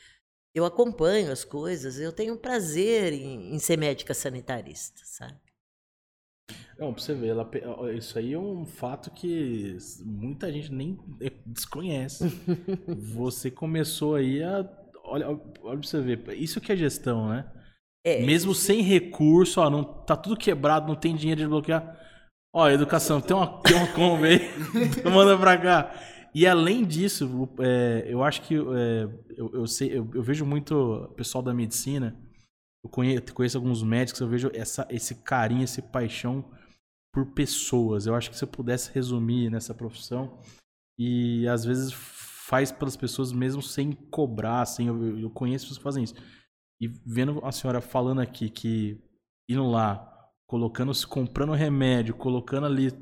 [0.55, 5.39] eu acompanho as coisas, eu tenho prazer em, em ser médica sanitarista, sabe?
[6.79, 7.51] Não, pra você ver, ela,
[7.93, 10.99] isso aí é um fato que muita gente nem
[11.45, 12.25] desconhece.
[13.15, 14.67] você começou aí a.
[15.05, 17.58] Olha, olha pra você ver, isso que é gestão, né?
[18.09, 18.25] É.
[18.25, 21.99] Mesmo sem recurso, ó, não, tá tudo quebrado, não tem dinheiro de bloquear.
[22.55, 24.41] Ó, educação, tem uma, tem uma Kombi aí,
[25.13, 25.95] manda pra cá.
[26.35, 31.13] E além disso, é, eu acho que é, eu, eu, sei, eu, eu, vejo muito
[31.17, 32.19] pessoal da medicina,
[32.83, 36.45] eu conheço, conheço alguns médicos, eu vejo essa, esse carinho, esse paixão
[37.13, 38.07] por pessoas.
[38.07, 40.41] Eu acho que se eu pudesse resumir nessa profissão,
[40.99, 45.85] e às vezes faz pelas pessoas mesmo sem cobrar, assim, eu, eu conheço pessoas que
[45.85, 46.15] fazem isso
[46.81, 49.01] e vendo a senhora falando aqui que
[49.49, 50.09] indo lá,
[50.47, 52.93] colocando, comprando remédio, colocando ali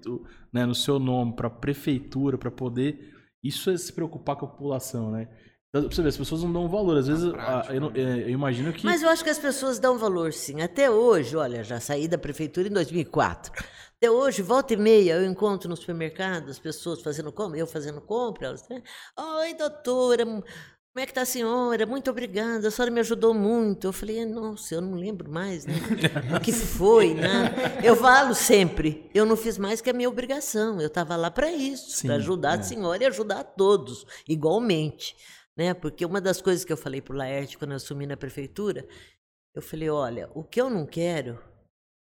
[0.52, 3.14] né, no seu nome para prefeitura, para poder.
[3.42, 5.28] Isso é se preocupar com a população, né?
[5.68, 6.96] Então, você ver, as pessoas não dão valor.
[6.96, 7.90] Às vezes, prática, eu, né?
[7.94, 8.84] eu, imagino que.
[8.84, 10.62] Mas eu acho que as pessoas dão valor, sim.
[10.62, 13.52] Até hoje, olha, já saí da prefeitura em 2004.
[13.96, 18.00] Até hoje, volta e meia, eu encontro no supermercado as pessoas fazendo compra, eu fazendo
[18.00, 18.48] compra.
[18.48, 18.82] Elas, né?
[19.18, 20.24] Oi, doutora,
[20.96, 21.84] como é que tá a senhora?
[21.84, 23.86] Muito obrigada, a senhora me ajudou muito.
[23.86, 25.74] Eu falei, nossa, eu não lembro mais, né?
[26.34, 27.54] O que foi, né?
[27.84, 30.80] Eu falo sempre, eu não fiz mais que a minha obrigação.
[30.80, 32.60] Eu estava lá para isso, para ajudar é.
[32.60, 35.14] a senhora e ajudar a todos, igualmente.
[35.54, 35.74] Né?
[35.74, 38.88] Porque uma das coisas que eu falei para o Laerte quando eu assumi na prefeitura,
[39.54, 41.38] eu falei, olha, o que eu não quero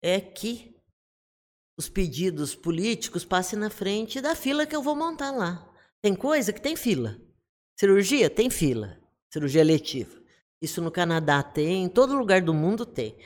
[0.01, 0.77] é que
[1.77, 5.69] os pedidos políticos passem na frente da fila que eu vou montar lá.
[6.01, 7.26] Tem coisa que tem fila.
[7.79, 8.99] Cirurgia tem fila,
[9.31, 10.19] cirurgia letiva.
[10.63, 13.17] Isso no Canadá tem, em todo lugar do mundo tem.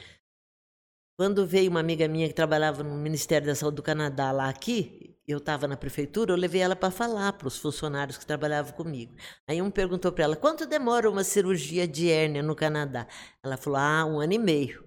[1.16, 5.16] Quando veio uma amiga minha que trabalhava no Ministério da Saúde do Canadá lá aqui,
[5.28, 9.14] eu estava na prefeitura, eu levei ela para falar para os funcionários que trabalhavam comigo.
[9.46, 13.06] Aí um perguntou para ela: quanto demora uma cirurgia de hérnia no Canadá?
[13.42, 14.84] Ela falou: ah, um ano e meio.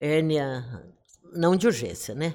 [0.00, 0.64] Hérnia
[1.34, 2.34] não de urgência, né?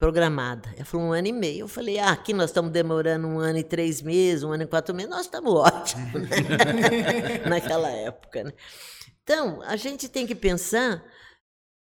[0.00, 0.72] Programada.
[0.74, 1.60] Ela falou um ano e meio.
[1.60, 4.66] Eu falei, ah, aqui nós estamos demorando um ano e três meses, um ano e
[4.66, 7.38] quatro meses, nós estamos ótimos né?
[7.46, 8.44] naquela época.
[8.44, 8.52] Né?
[9.22, 11.04] Então, a gente tem que pensar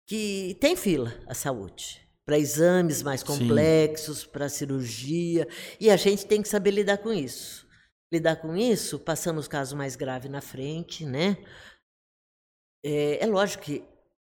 [0.07, 5.47] que tem fila a saúde para exames mais complexos, para cirurgia,
[5.79, 7.67] e a gente tem que saber lidar com isso.
[8.13, 11.37] Lidar com isso, passando os casos mais graves na frente, né?
[12.83, 13.85] É, é lógico que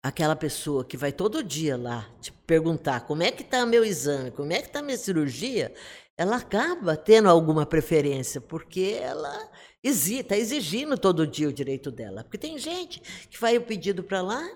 [0.04, 4.32] aquela pessoa que vai todo dia lá te perguntar como é que está meu exame,
[4.32, 5.74] como é que está minha cirurgia,
[6.18, 9.52] ela acaba tendo alguma preferência, porque ela
[9.84, 12.24] está exigindo todo dia o direito dela.
[12.24, 14.48] Porque tem gente que vai o pedido para lá,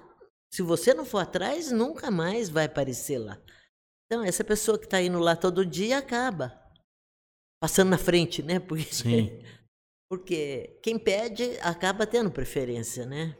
[0.53, 3.41] se você não for atrás, nunca mais vai aparecer lá.
[4.05, 6.53] Então, essa pessoa que está indo lá todo dia acaba
[7.59, 8.59] passando na frente, né?
[8.61, 9.43] Porque, Sim.
[10.09, 13.35] porque quem pede acaba tendo preferência, né?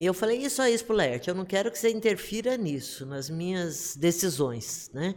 [0.00, 3.30] Eu falei isso a isso pro Laerte, eu não quero que você interfira nisso, nas
[3.30, 5.14] minhas decisões, né?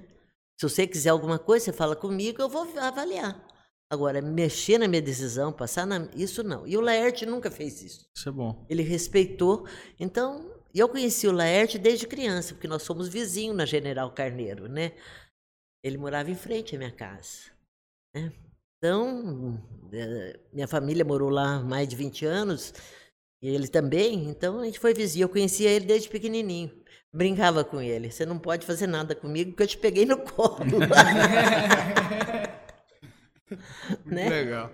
[0.58, 3.46] Se você quiser alguma coisa, você fala comigo, eu vou avaliar.
[3.92, 6.08] Agora, mexer na minha decisão, passar na...
[6.16, 6.68] Isso não.
[6.68, 8.08] E o Laerte nunca fez isso.
[8.16, 8.66] Isso é bom.
[8.70, 9.66] Ele respeitou.
[10.00, 14.92] Então, eu conheci o Laerte desde criança, porque nós somos vizinhos na General Carneiro, né?
[15.84, 17.52] Ele morava em frente à minha casa.
[18.14, 18.32] Né?
[18.78, 19.60] Então,
[19.92, 22.74] eh, minha família morou lá mais de 20 anos.
[23.42, 25.24] E ele também, então a gente foi vizinho.
[25.24, 26.72] Eu conhecia ele desde pequenininho.
[27.12, 28.12] Brincava com ele.
[28.12, 30.80] Você não pode fazer nada comigo porque eu te peguei no colo.
[34.06, 34.30] né?
[34.30, 34.72] Legal.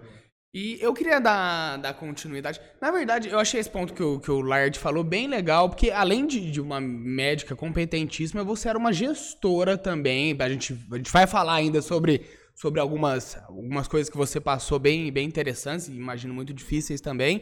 [0.53, 2.61] E eu queria dar, dar continuidade.
[2.81, 5.91] Na verdade, eu achei esse ponto que o, que o Lard falou bem legal, porque
[5.91, 10.35] além de, de uma médica competentíssima, você era uma gestora também.
[10.39, 14.79] A gente, a gente vai falar ainda sobre, sobre algumas, algumas coisas que você passou
[14.79, 17.41] bem, bem interessantes, e imagino muito difíceis também.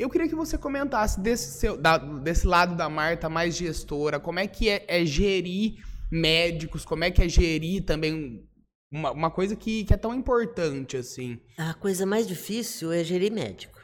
[0.00, 4.38] Eu queria que você comentasse desse, seu, da, desse lado da Marta mais gestora, como
[4.38, 8.48] é que é, é gerir médicos, como é que é gerir também
[8.90, 11.38] uma, uma coisa que, que é tão importante assim.
[11.56, 13.78] A coisa mais difícil é gerir médico.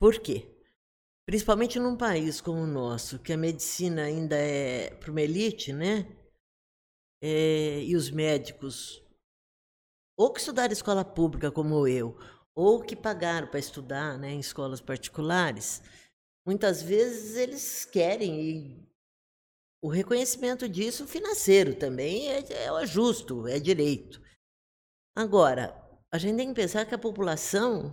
[0.00, 0.52] Por quê?
[1.26, 6.06] principalmente num país como o nosso, que a medicina ainda é para uma elite, né?
[7.22, 9.02] É, e os médicos,
[10.18, 12.18] ou que estudaram escola pública como eu,
[12.54, 15.82] ou que pagaram para estudar né, em escolas particulares,
[16.46, 18.92] muitas vezes eles querem e
[19.82, 24.22] o reconhecimento disso financeiro também é, é justo, é direito.
[25.16, 25.76] Agora,
[26.12, 27.92] a gente tem que pensar que a população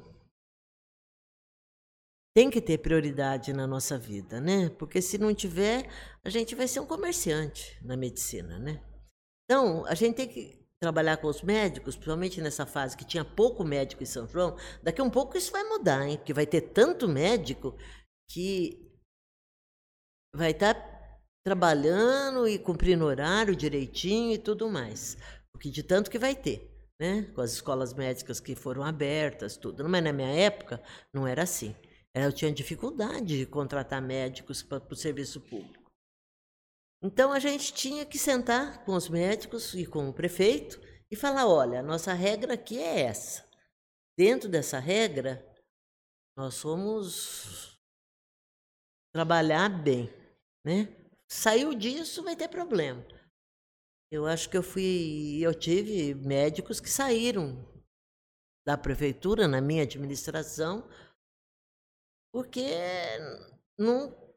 [2.35, 4.69] tem que ter prioridade na nossa vida, né?
[4.69, 5.89] Porque se não tiver,
[6.23, 8.85] a gente vai ser um comerciante na medicina, né?
[9.45, 13.63] Então, a gente tem que trabalhar com os médicos, principalmente nessa fase que tinha pouco
[13.63, 14.57] médico em São João.
[14.81, 16.17] Daqui a um pouco isso vai mudar, hein?
[16.17, 17.77] Porque vai ter tanto médico
[18.31, 18.89] que
[20.33, 25.17] vai estar tá trabalhando e cumprindo horário direitinho e tudo mais.
[25.51, 27.23] Porque de tanto que vai ter, né?
[27.35, 29.87] Com as escolas médicas que foram abertas, tudo.
[29.89, 30.81] Mas na minha época
[31.13, 31.75] não era assim.
[32.15, 35.78] Eu tinha dificuldade de contratar médicos para o serviço público.
[37.01, 41.47] Então a gente tinha que sentar com os médicos e com o prefeito e falar:
[41.47, 43.47] olha, a nossa regra aqui é essa.
[44.17, 45.45] Dentro dessa regra,
[46.37, 47.79] nós vamos
[49.13, 50.09] trabalhar bem,
[50.65, 50.93] né?
[51.27, 53.05] Saiu disso, vai ter problema.
[54.11, 57.65] Eu acho que eu fui, eu tive médicos que saíram
[58.65, 60.89] da prefeitura na minha administração
[62.31, 62.61] porque
[63.77, 64.28] não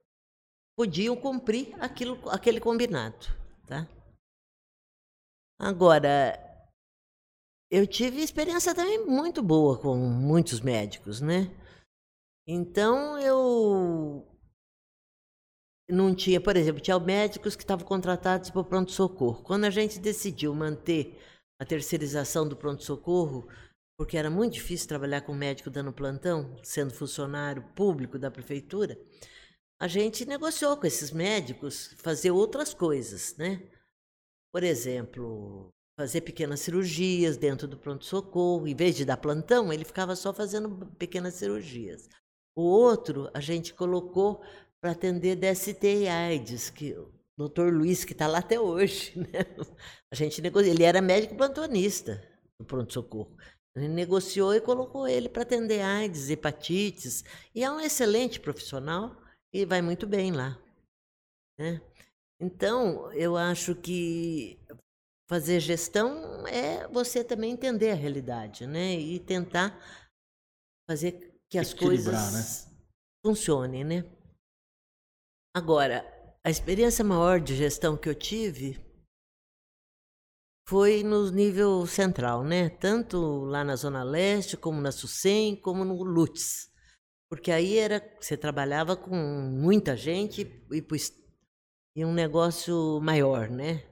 [0.76, 3.26] podiam cumprir aquilo, aquele combinado,
[3.66, 3.88] tá?
[5.58, 6.38] Agora,
[7.70, 11.50] eu tive experiência também muito boa com muitos médicos, né?
[12.46, 14.26] Então eu
[15.88, 19.42] não tinha, por exemplo, tinha médicos que estavam contratados para o pronto-socorro.
[19.42, 21.18] Quando a gente decidiu manter
[21.60, 23.48] a terceirização do pronto-socorro,
[23.96, 28.98] porque era muito difícil trabalhar com médico dando plantão, sendo funcionário público da prefeitura,
[29.82, 33.68] a gente negociou com esses médicos fazer outras coisas, né?
[34.52, 38.68] Por exemplo, fazer pequenas cirurgias dentro do pronto-socorro.
[38.68, 42.08] Em vez de dar plantão, ele ficava só fazendo pequenas cirurgias.
[42.54, 44.40] O outro a gente colocou
[44.80, 49.40] para atender DST e AIDS, que o doutor Luiz, que está lá até hoje, né?
[50.12, 52.22] A gente negociou, ele era médico plantonista
[52.56, 53.36] no pronto-socorro.
[53.74, 59.20] Ele negociou e colocou ele para atender AIDS, hepatites, e é um excelente profissional
[59.52, 60.58] e vai muito bem lá.
[61.58, 61.80] Né?
[62.40, 64.58] Então, eu acho que
[65.28, 68.94] fazer gestão é você também entender a realidade, né?
[68.94, 69.78] E tentar
[70.90, 72.72] fazer que as coisas né?
[73.24, 74.04] funcionem, né?
[75.54, 76.02] Agora,
[76.44, 78.80] a experiência maior de gestão que eu tive
[80.68, 82.70] foi no nível central, né?
[82.70, 86.71] Tanto lá na Zona Leste, como na SUSEM, como no LUTS.
[87.32, 90.86] Porque aí era você trabalhava com muita gente e,
[91.96, 93.82] e um negócio maior, né?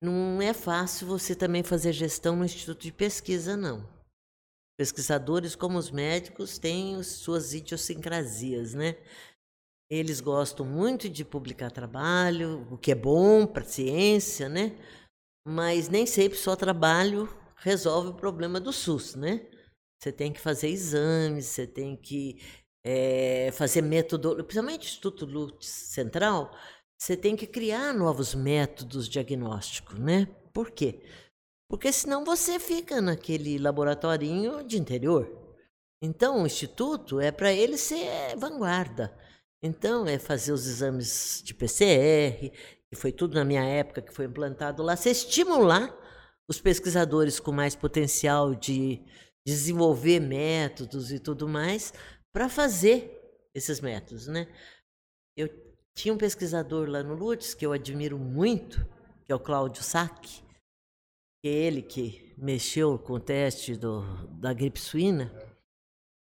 [0.00, 3.92] Não é fácil você também fazer gestão no Instituto de Pesquisa, não.
[4.78, 8.96] Pesquisadores, como os médicos, têm suas idiosincrasias, né?
[9.90, 14.78] Eles gostam muito de publicar trabalho, o que é bom para a ciência, né?
[15.44, 19.50] Mas nem sempre só trabalho resolve o problema do SUS, né?
[20.04, 22.38] Você tem que fazer exames, você tem que
[22.84, 26.54] é, fazer método, principalmente Instituto Lutz Central,
[27.00, 30.28] você tem que criar novos métodos diagnósticos, né?
[30.52, 31.00] Por quê?
[31.70, 35.56] Porque senão você fica naquele laboratorinho de interior.
[36.02, 39.10] Então, o instituto é para ele ser vanguarda.
[39.62, 42.52] Então, é fazer os exames de PCR,
[42.90, 45.98] que foi tudo na minha época que foi implantado lá, se estimular
[46.46, 49.02] os pesquisadores com mais potencial de
[49.46, 51.92] desenvolver métodos e tudo mais
[52.32, 53.20] para fazer
[53.54, 54.48] esses métodos, né?
[55.36, 55.48] Eu
[55.94, 58.84] tinha um pesquisador lá no Lutz que eu admiro muito,
[59.24, 60.42] que é o Cláudio Sack,
[61.42, 64.02] que é ele que mexeu com o teste do,
[64.38, 65.32] da gripe suína.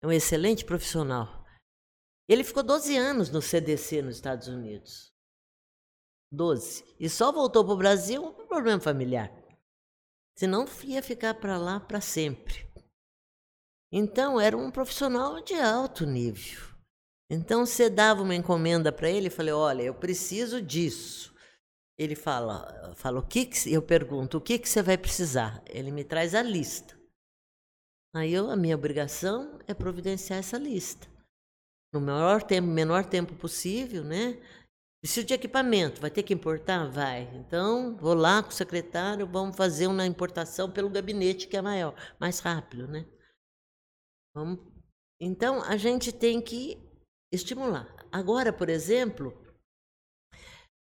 [0.02, 1.44] É um excelente profissional.
[2.28, 5.12] Ele ficou 12 anos no CDC nos Estados Unidos.
[6.32, 6.84] 12.
[6.98, 9.32] E só voltou para o Brasil por problema familiar.
[10.36, 12.66] Senão ia ficar para lá para sempre.
[13.96, 16.60] Então era um profissional de alto nível.
[17.30, 21.32] Então você dava uma encomenda para ele e falei: "Olha, eu preciso disso".
[21.96, 25.62] Ele fala, fala o que, que eu pergunto: "O que que você vai precisar?".
[25.66, 26.98] Ele me traz a lista.
[28.16, 31.06] Aí eu, a minha obrigação é providenciar essa lista
[31.92, 34.36] no maior tempo, menor tempo possível, né?
[35.00, 36.90] Preciso de equipamento, vai ter que importar?
[36.90, 37.30] Vai.
[37.36, 41.94] Então, vou lá com o secretário, vamos fazer uma importação pelo gabinete, que é maior,
[42.18, 43.06] mais rápido, né?
[44.34, 44.58] Vamos.
[45.20, 46.76] Então, a gente tem que
[47.32, 47.86] estimular.
[48.10, 49.32] Agora, por exemplo,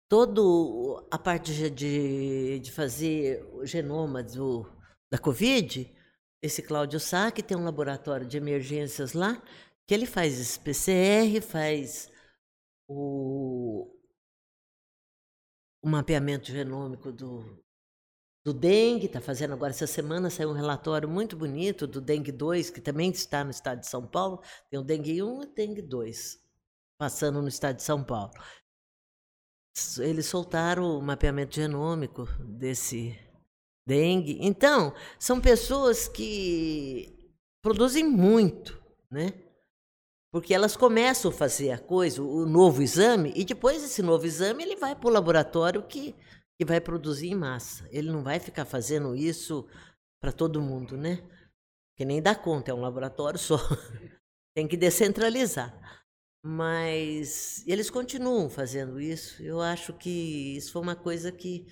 [0.09, 4.67] todo a parte de, de fazer o genoma do,
[5.11, 5.95] da Covid,
[6.43, 9.43] esse Cláudio Sá, que tem um laboratório de emergências lá,
[9.87, 12.11] que ele faz esse PCR, faz
[12.89, 13.95] o,
[15.83, 17.63] o mapeamento genômico do,
[18.45, 22.71] do dengue, está fazendo agora essa semana, saiu um relatório muito bonito do dengue 2,
[22.71, 24.43] que também está no estado de São Paulo.
[24.69, 26.39] Tem o dengue 1 e o dengue 2,
[26.99, 28.33] passando no estado de São Paulo.
[29.99, 33.19] Eles soltaram o mapeamento genômico desse
[33.87, 34.39] dengue.
[34.41, 37.33] Então, são pessoas que
[37.63, 39.33] produzem muito, né?
[40.33, 44.63] Porque elas começam a fazer a coisa, o novo exame, e depois esse novo exame
[44.63, 46.15] ele vai para o laboratório que,
[46.63, 47.89] que vai produzir em massa.
[47.91, 49.67] Ele não vai ficar fazendo isso
[50.21, 51.21] para todo mundo, né?
[51.97, 53.57] Que nem dá conta, é um laboratório só.
[54.55, 55.77] Tem que descentralizar.
[56.45, 59.43] Mas eles continuam fazendo isso.
[59.43, 61.67] Eu acho que isso foi uma coisa que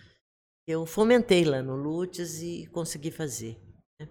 [0.66, 3.60] eu fomentei lá no Lutes e consegui fazer.
[4.00, 4.08] Né?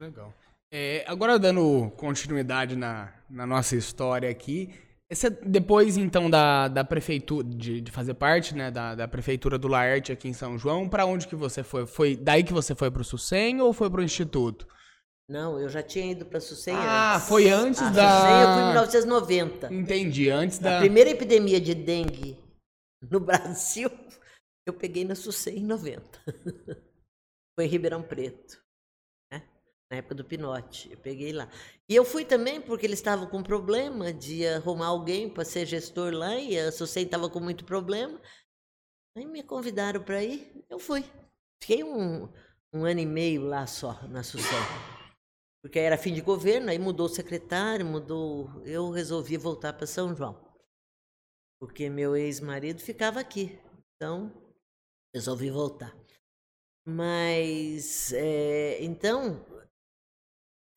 [0.00, 0.32] Legal.
[0.72, 4.72] É, agora, dando continuidade na, na nossa história aqui,
[5.10, 9.66] esse, depois, então, da, da prefeitura, de, de fazer parte, né, da, da prefeitura do
[9.66, 11.86] Laerte aqui em São João, para onde que você foi?
[11.86, 14.68] Foi daí que você foi para o SUSEM ou foi para o Instituto?
[15.26, 17.28] Não, eu já tinha ido para SUSEM ah, antes.
[17.28, 18.20] foi antes a da...
[18.20, 19.74] SUSEM eu fui em 1990.
[19.74, 20.76] Entendi, antes da...
[20.76, 22.38] A primeira epidemia de dengue
[23.10, 23.90] no Brasil,
[24.66, 26.02] eu peguei na SUSEM em 90.
[27.56, 28.67] foi em Ribeirão Preto
[29.90, 30.90] na época do Pinote.
[30.92, 31.48] Eu peguei lá.
[31.88, 36.12] E eu fui também porque eles estavam com problema de arrumar alguém para ser gestor
[36.12, 38.20] lá e a SUSEM estava com muito problema.
[39.16, 41.04] Aí me convidaram para ir, eu fui.
[41.60, 42.28] Fiquei um,
[42.72, 44.58] um ano e meio lá só, na SUSEM.
[45.62, 48.62] Porque era fim de governo, aí mudou o secretário, mudou.
[48.64, 50.46] Eu resolvi voltar para São João.
[51.60, 53.58] Porque meu ex-marido ficava aqui.
[53.96, 54.32] Então,
[55.12, 55.92] resolvi voltar.
[56.86, 59.44] Mas, é, então,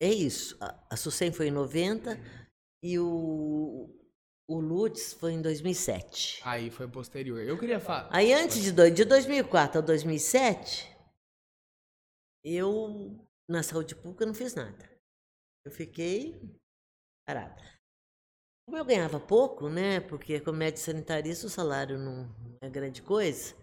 [0.02, 0.56] é isso.
[0.60, 2.18] A, a SUSEM foi em 90
[2.82, 3.88] e o,
[4.48, 6.40] o Lutz foi em 2007.
[6.44, 7.40] Aí foi posterior.
[7.40, 8.08] Eu queria falar.
[8.10, 10.90] Aí antes de, de 2004 a 2007,
[12.44, 14.90] eu na saúde pública não fiz nada.
[15.64, 16.58] Eu fiquei
[17.24, 17.62] parada.
[18.66, 20.00] Como eu ganhava pouco, né?
[20.00, 22.28] Porque como médico sanitarista o salário não
[22.60, 23.54] é grande coisa.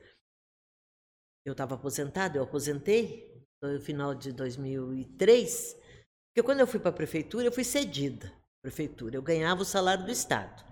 [1.46, 5.79] Eu estava aposentado, eu aposentei no final de 2003
[6.30, 9.16] porque quando eu fui para a prefeitura, eu fui cedida prefeitura.
[9.16, 10.68] Eu ganhava o salário do Estado.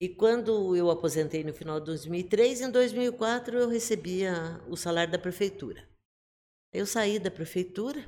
[0.00, 5.18] E quando eu aposentei no final de 2003, em 2004 eu recebia o salário da
[5.18, 5.88] prefeitura.
[6.72, 8.04] Eu saí da prefeitura,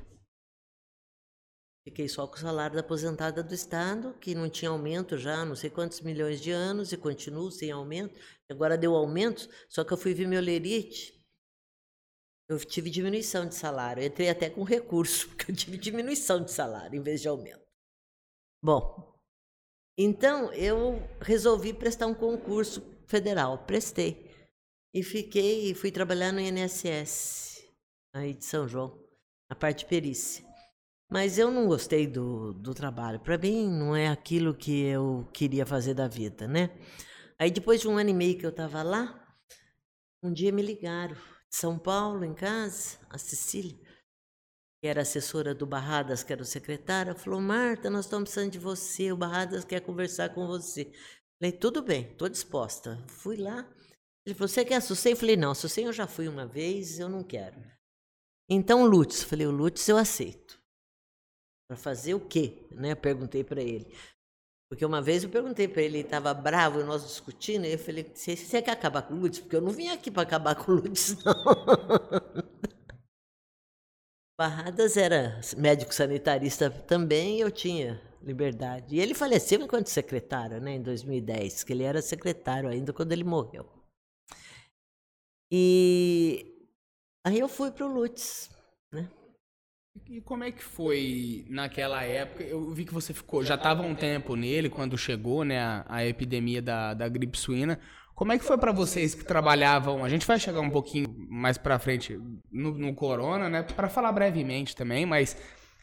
[1.87, 5.55] fiquei só com o salário da aposentada do Estado, que não tinha aumento já, não
[5.55, 8.19] sei quantos milhões de anos, e continuo sem aumento.
[8.51, 11.16] Agora deu aumento, só que eu fui ver meu lerite,
[12.49, 14.01] eu tive diminuição de salário.
[14.01, 17.65] Eu entrei até com recurso, porque eu tive diminuição de salário em vez de aumento.
[18.63, 19.13] Bom,
[19.97, 23.65] então eu resolvi prestar um concurso federal.
[23.65, 24.27] Prestei.
[24.93, 27.63] E fiquei, fui trabalhar no INSS,
[28.13, 28.97] aí de São João,
[29.49, 30.45] na parte de perícia.
[31.09, 33.19] Mas eu não gostei do, do trabalho.
[33.19, 36.75] Para mim, não é aquilo que eu queria fazer da vida, né?
[37.37, 39.23] Aí, depois de um ano e meio que eu estava lá,
[40.23, 41.15] um dia me ligaram
[41.51, 43.77] são Paulo, em casa, a Cecília,
[44.81, 48.59] que era assessora do Barradas, que era o secretário, falou: Marta, nós estamos precisando de
[48.59, 50.91] você, o Barradas quer conversar com você.
[51.39, 53.03] Falei: tudo bem, estou disposta.
[53.07, 53.67] Fui lá.
[54.25, 55.15] Ele falou: você quer Sucem?
[55.15, 57.59] Falei: não, Sucem eu já fui uma vez, eu não quero.
[58.49, 60.59] Então, Lutz, falei: o Lutz eu aceito.
[61.67, 62.65] Para fazer o quê?
[62.71, 62.95] Né?
[62.95, 63.93] Perguntei para ele.
[64.69, 68.11] Porque uma vez eu perguntei para ele, ele estava bravo, nós discutindo, e eu falei,
[68.13, 69.39] você quer acabar com o Lutz?
[69.39, 71.33] Porque eu não vim aqui para acabar com o Lutz, não.
[74.37, 78.95] Barradas era médico sanitarista também, eu tinha liberdade.
[78.95, 83.23] E ele faleceu enquanto secretário, né, em 2010, que ele era secretário ainda quando ele
[83.23, 83.65] morreu.
[85.51, 86.69] E
[87.25, 88.49] aí eu fui para o Lutz,
[88.91, 89.09] né?
[90.05, 92.43] E como é que foi naquela época?
[92.43, 96.05] Eu vi que você ficou, já estava um tempo nele quando chegou, né, a, a
[96.05, 97.79] epidemia da, da gripe suína.
[98.13, 100.03] Como é que foi para vocês que trabalhavam?
[100.03, 102.19] A gente vai chegar um pouquinho mais para frente
[102.51, 105.37] no, no, corona, né, para falar brevemente também, mas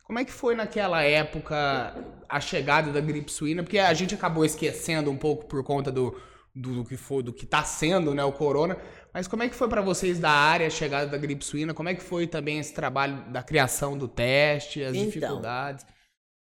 [0.04, 1.94] como é que foi naquela época
[2.28, 3.62] a chegada da gripe suína?
[3.62, 6.20] Porque a gente acabou esquecendo um pouco por conta do,
[6.54, 8.76] do, que foi, do que está sendo, né, o corona.
[9.14, 11.72] Mas como é que foi para vocês da área a chegada da gripe suína?
[11.72, 15.86] Como é que foi também esse trabalho da criação do teste, as então, dificuldades?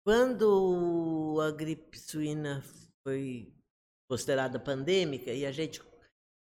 [0.06, 2.64] Quando a gripe suína
[3.06, 3.52] foi
[4.08, 5.82] considerada pandêmica e a gente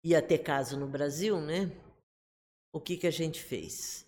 [0.03, 1.71] ia ter caso no Brasil, né?
[2.71, 4.05] O que, que a gente fez?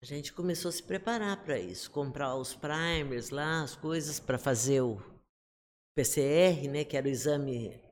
[0.00, 4.38] A gente começou a se preparar para isso, comprar os primers lá, as coisas para
[4.38, 5.02] fazer o
[5.94, 7.87] PCR, né, que era o exame.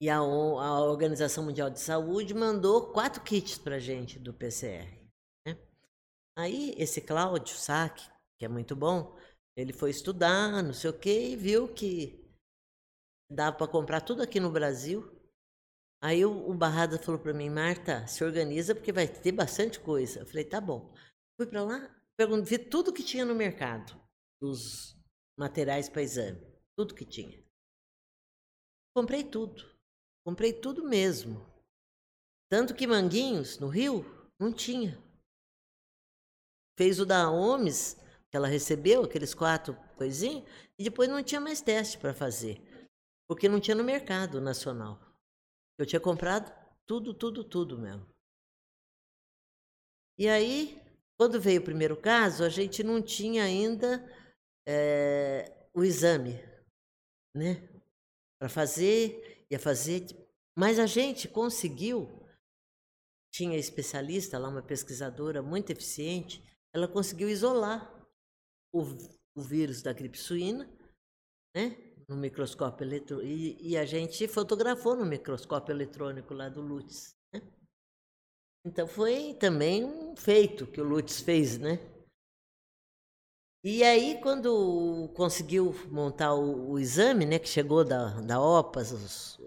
[0.00, 4.86] E a, a Organização Mundial de Saúde mandou quatro kits para gente do PCR.
[5.46, 5.58] Né?
[6.36, 8.06] Aí esse Cláudio Sack,
[8.38, 9.16] que é muito bom,
[9.56, 12.22] ele foi estudar, não sei o quê, e viu que
[13.30, 15.10] dava para comprar tudo aqui no Brasil.
[16.02, 20.20] Aí o, o Barrada falou para mim, Marta, se organiza porque vai ter bastante coisa.
[20.20, 20.92] Eu falei, tá bom.
[21.38, 21.96] Fui para lá,
[22.44, 23.98] vi tudo que tinha no mercado,
[24.40, 24.96] dos
[25.38, 26.40] materiais para exame,
[26.76, 27.42] tudo que tinha.
[28.94, 29.75] Comprei tudo,
[30.26, 31.40] comprei tudo mesmo.
[32.50, 34.04] Tanto que Manguinhos, no Rio,
[34.40, 35.00] não tinha.
[36.76, 37.94] Fez o da OMS,
[38.28, 40.44] que ela recebeu, aqueles quatro coisinhos,
[40.76, 42.60] e depois não tinha mais teste para fazer,
[43.28, 44.98] porque não tinha no mercado nacional.
[45.78, 46.52] Eu tinha comprado
[46.84, 48.04] tudo, tudo, tudo mesmo.
[50.18, 50.82] E aí,
[51.16, 54.04] quando veio o primeiro caso, a gente não tinha ainda
[54.66, 56.32] é, o exame,
[57.32, 57.62] né?
[58.40, 60.06] Para fazer, ia fazer.
[60.56, 62.26] Mas a gente conseguiu,
[63.32, 66.42] tinha especialista lá, uma pesquisadora muito eficiente,
[66.74, 67.92] ela conseguiu isolar
[68.72, 68.82] o,
[69.34, 70.70] o vírus da gripe suína,
[71.54, 71.76] né?
[72.08, 73.26] no microscópio eletrônico.
[73.26, 77.14] E, e, a gente fotografou no microscópio eletrônico lá do Lutz.
[77.32, 77.42] Né?
[78.64, 81.80] Então foi também um feito que o Lutz fez, né?
[83.68, 89.40] E aí, quando conseguiu montar o, o exame, né, que chegou da, da OPAS, os,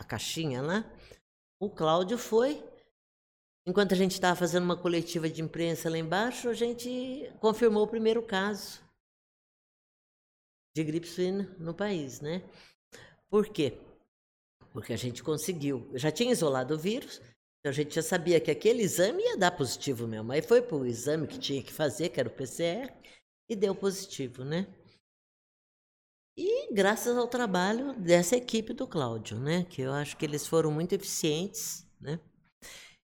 [0.00, 0.84] a caixinha lá,
[1.58, 2.64] o Cláudio foi.
[3.66, 7.88] Enquanto a gente estava fazendo uma coletiva de imprensa lá embaixo, a gente confirmou o
[7.88, 8.80] primeiro caso
[10.76, 12.48] de gripe suína no país, né?
[13.28, 13.76] Por quê?
[14.72, 17.20] Porque a gente conseguiu, já tinha isolado o vírus,
[17.58, 20.30] então a gente já sabia que aquele exame ia dar positivo mesmo.
[20.30, 22.94] Aí foi para o exame que tinha que fazer, que era o PCR,
[23.48, 24.66] e deu positivo, né?
[26.38, 29.64] E graças ao trabalho dessa equipe do Cláudio, né?
[29.64, 32.20] Que eu acho que eles foram muito eficientes, né?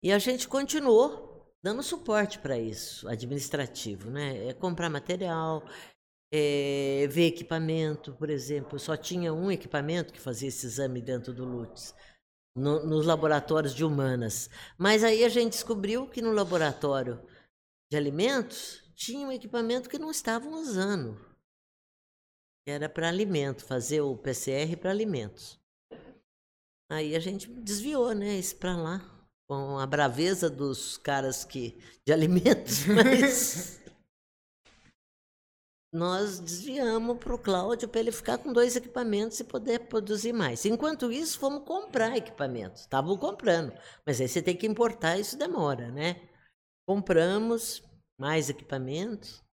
[0.03, 1.31] E a gente continuou
[1.63, 4.47] dando suporte para isso, administrativo, né?
[4.47, 5.63] É comprar material,
[6.33, 11.45] é, ver equipamento, por exemplo, só tinha um equipamento que fazia esse exame dentro do
[11.45, 11.93] Lutz,
[12.55, 14.49] no, nos laboratórios de humanas.
[14.77, 17.21] Mas aí a gente descobriu que no laboratório
[17.91, 21.19] de alimentos tinha um equipamento que não estavam usando.
[22.67, 25.59] Era para alimento, fazer o PCR para alimentos.
[26.87, 29.01] Aí a gente desviou, né, isso para lá,
[29.49, 33.81] com a braveza dos caras que de alimentos, mas
[35.91, 40.63] nós desviamos para o Cláudio para ele ficar com dois equipamentos e poder produzir mais.
[40.63, 42.81] Enquanto isso, fomos comprar equipamentos.
[42.81, 43.73] Estavam comprando,
[44.05, 46.29] mas aí você tem que importar, isso demora, né?
[46.85, 47.81] Compramos
[48.21, 49.43] mais equipamentos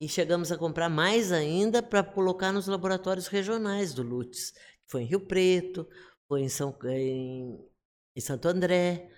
[0.00, 5.02] e chegamos a comprar mais ainda para colocar nos laboratórios regionais do Lutz, que foi
[5.02, 5.86] em Rio Preto,
[6.26, 7.70] foi em, São, em,
[8.16, 9.10] em Santo André,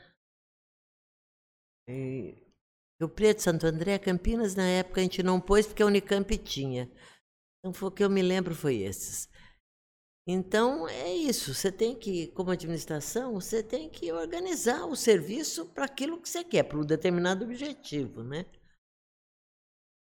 [1.89, 2.45] e
[3.01, 6.91] Rio Preto, Santo André, Campinas, na época a gente não pôs porque a Unicamp tinha.
[7.61, 9.29] Então, foi o que eu me lembro foi esses.
[10.27, 11.55] Então, é isso.
[11.55, 16.43] Você tem que, como administração, você tem que organizar o serviço para aquilo que você
[16.43, 18.45] quer, para um determinado objetivo, né?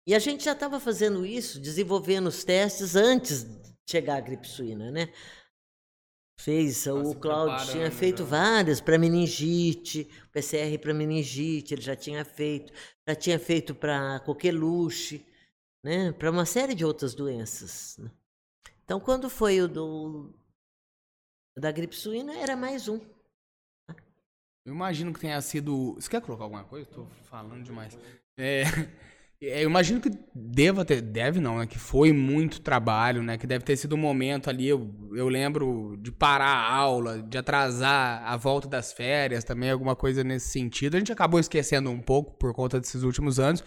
[0.06, 4.46] E a gente já estava fazendo isso, desenvolvendo os testes antes de chegar a gripe
[4.46, 5.12] suína, né?
[6.38, 8.24] Fez, tá o Cláudio tinha feito já.
[8.24, 12.72] várias para meningite, PCR para meningite, ele já tinha feito,
[13.06, 15.26] já tinha feito para coqueluche,
[15.84, 17.98] né, para uma série de outras doenças.
[17.98, 18.10] Né?
[18.90, 20.34] Então, quando foi o do
[21.56, 22.98] da gripe suína, era mais um.
[24.66, 25.94] Eu imagino que tenha sido.
[25.94, 26.88] Você quer colocar alguma coisa?
[26.88, 27.96] Estou falando demais.
[28.36, 28.64] É,
[29.42, 31.66] É, eu imagino que deva ter, deve não, né?
[31.66, 33.38] Que foi muito trabalho, né?
[33.38, 37.38] Que deve ter sido um momento ali, eu, eu lembro de parar a aula, de
[37.38, 40.96] atrasar a volta das férias, também alguma coisa nesse sentido.
[40.96, 43.64] A gente acabou esquecendo um pouco por conta desses últimos anos,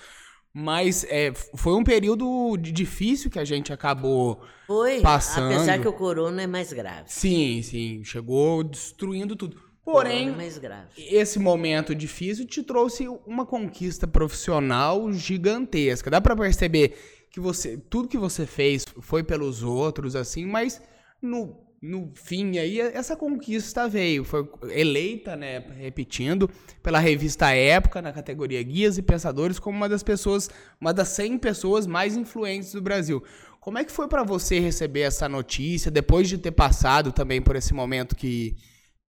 [0.54, 5.54] mas é, foi um período difícil que a gente acabou foi, passando.
[5.54, 7.06] Apesar que o corona é mais grave.
[7.08, 9.60] Sim, sim, chegou destruindo tudo.
[9.84, 10.88] Porém, mais grave.
[10.98, 16.10] esse momento difícil te trouxe uma conquista profissional gigantesca.
[16.10, 20.82] Dá para perceber que você tudo que você fez foi pelos outros assim, mas
[21.22, 26.50] no no fim aí essa conquista veio, foi eleita, né, repetindo,
[26.82, 31.40] pela revista Época na categoria Guias e Pensadores como uma das pessoas, uma das 100
[31.40, 33.22] pessoas mais influentes do Brasil.
[33.60, 37.58] Como é que foi para você receber essa notícia depois de ter passado também por
[37.58, 38.56] esse momento que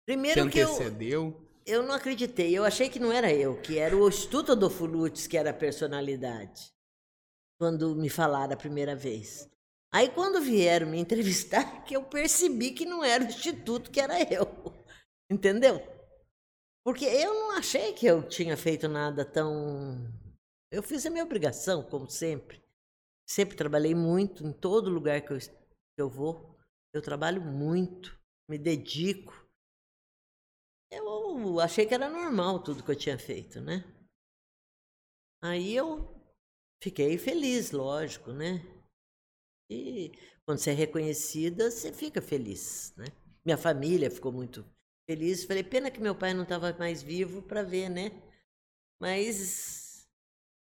[0.06, 1.32] Primeiro que antecedeu?
[1.64, 4.52] Que eu, eu não acreditei, eu achei que não era eu, que era o Instituto
[4.52, 6.72] Adolfo Lutz que era a personalidade.
[7.58, 9.52] Quando me falaram a primeira vez.
[9.94, 14.20] Aí quando vieram me entrevistar, que eu percebi que não era o instituto, que era
[14.22, 14.44] eu.
[15.30, 15.78] Entendeu?
[16.84, 20.12] Porque eu não achei que eu tinha feito nada tão.
[20.72, 22.60] Eu fiz a minha obrigação, como sempre.
[23.26, 26.58] Sempre trabalhei muito em todo lugar que eu, que eu vou.
[26.92, 28.18] Eu trabalho muito,
[28.50, 29.32] me dedico.
[30.90, 33.84] Eu achei que era normal tudo que eu tinha feito, né?
[35.42, 36.20] Aí eu
[36.82, 38.73] fiquei feliz, lógico, né?
[39.70, 40.12] E
[40.44, 43.06] quando você é reconhecida, você fica feliz, né?
[43.44, 44.64] Minha família ficou muito
[45.08, 45.44] feliz.
[45.44, 48.12] Falei, pena que meu pai não estava mais vivo para ver, né?
[49.00, 49.84] Mas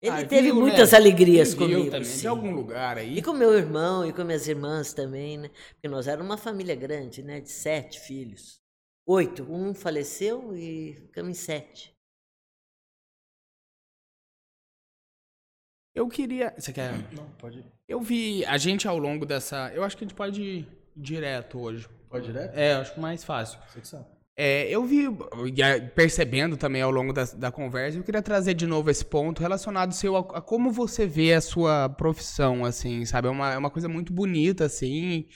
[0.03, 0.99] ele ah, teve viu, muitas né?
[0.99, 1.89] alegrias comigo.
[1.89, 3.19] Também, de algum lugar aí.
[3.19, 5.51] E com meu irmão e com minhas irmãs também, né?
[5.75, 7.41] Porque nós éramos uma família grande, né?
[7.41, 8.61] De sete filhos.
[9.07, 9.45] Oito.
[9.45, 11.92] Um faleceu e ficamos em sete.
[15.95, 16.55] Eu queria.
[16.57, 16.93] Você quer.
[17.13, 17.65] Não, pode ir.
[17.89, 19.71] Eu vi a gente ao longo dessa.
[19.75, 21.89] Eu acho que a gente pode ir direto hoje.
[22.09, 22.57] Pode ir direto?
[22.57, 23.59] É, acho mais fácil.
[23.69, 24.07] Você que sabe.
[24.35, 25.05] É, eu vi,
[25.95, 29.93] percebendo também ao longo da, da, conversa, eu queria trazer de novo esse ponto relacionado
[29.93, 33.29] seu a, a, como você vê a sua profissão, assim, sabe?
[33.29, 35.27] É uma, é uma coisa muito bonita, assim,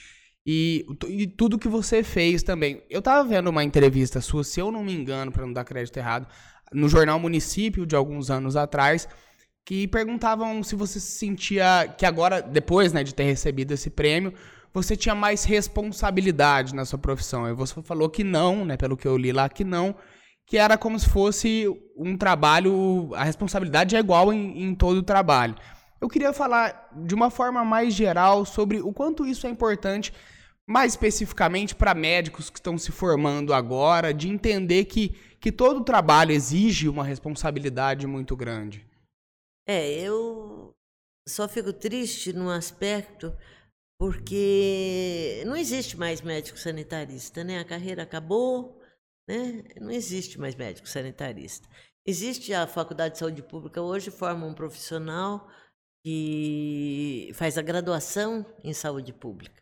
[0.43, 2.81] e, e tudo que você fez também.
[2.89, 5.97] Eu tava vendo uma entrevista sua, se eu não me engano, para não dar crédito
[5.97, 6.27] errado,
[6.73, 9.07] no jornal Município de alguns anos atrás,
[9.67, 14.33] que perguntavam se você se sentia que agora, depois né, de ter recebido esse prêmio,
[14.73, 17.45] você tinha mais responsabilidade na sua profissão.
[17.49, 19.93] E você falou que não, né, pelo que eu li lá, que não,
[20.45, 25.03] que era como se fosse um trabalho, a responsabilidade é igual em, em todo o
[25.03, 25.55] trabalho.
[25.99, 30.13] Eu queria falar de uma forma mais geral sobre o quanto isso é importante,
[30.65, 36.31] mais especificamente para médicos que estão se formando agora, de entender que, que todo trabalho
[36.31, 38.86] exige uma responsabilidade muito grande.
[39.67, 40.73] É, eu
[41.27, 43.35] só fico triste num aspecto
[43.99, 47.59] porque não existe mais médico sanitarista, né?
[47.59, 48.81] A carreira acabou,
[49.27, 49.63] né?
[49.81, 51.67] Não existe mais médico sanitarista.
[52.05, 55.49] Existe a Faculdade de Saúde Pública hoje forma um profissional
[56.05, 59.61] que faz a graduação em saúde pública.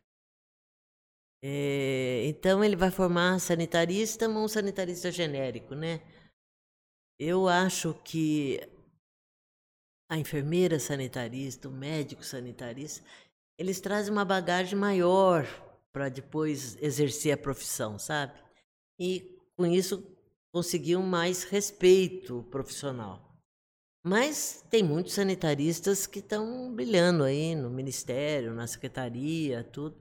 [1.44, 6.02] É, então ele vai formar sanitarista, mas um sanitarista genérico, né?
[7.18, 8.60] Eu acho que
[10.10, 13.04] a enfermeira sanitarista, o médico sanitarista,
[13.58, 15.46] eles trazem uma bagagem maior
[15.92, 18.34] para depois exercer a profissão, sabe?
[19.00, 20.06] E com isso
[20.52, 23.26] conseguiam mais respeito profissional.
[24.04, 30.00] Mas tem muitos sanitaristas que estão brilhando aí no ministério, na secretaria, tudo.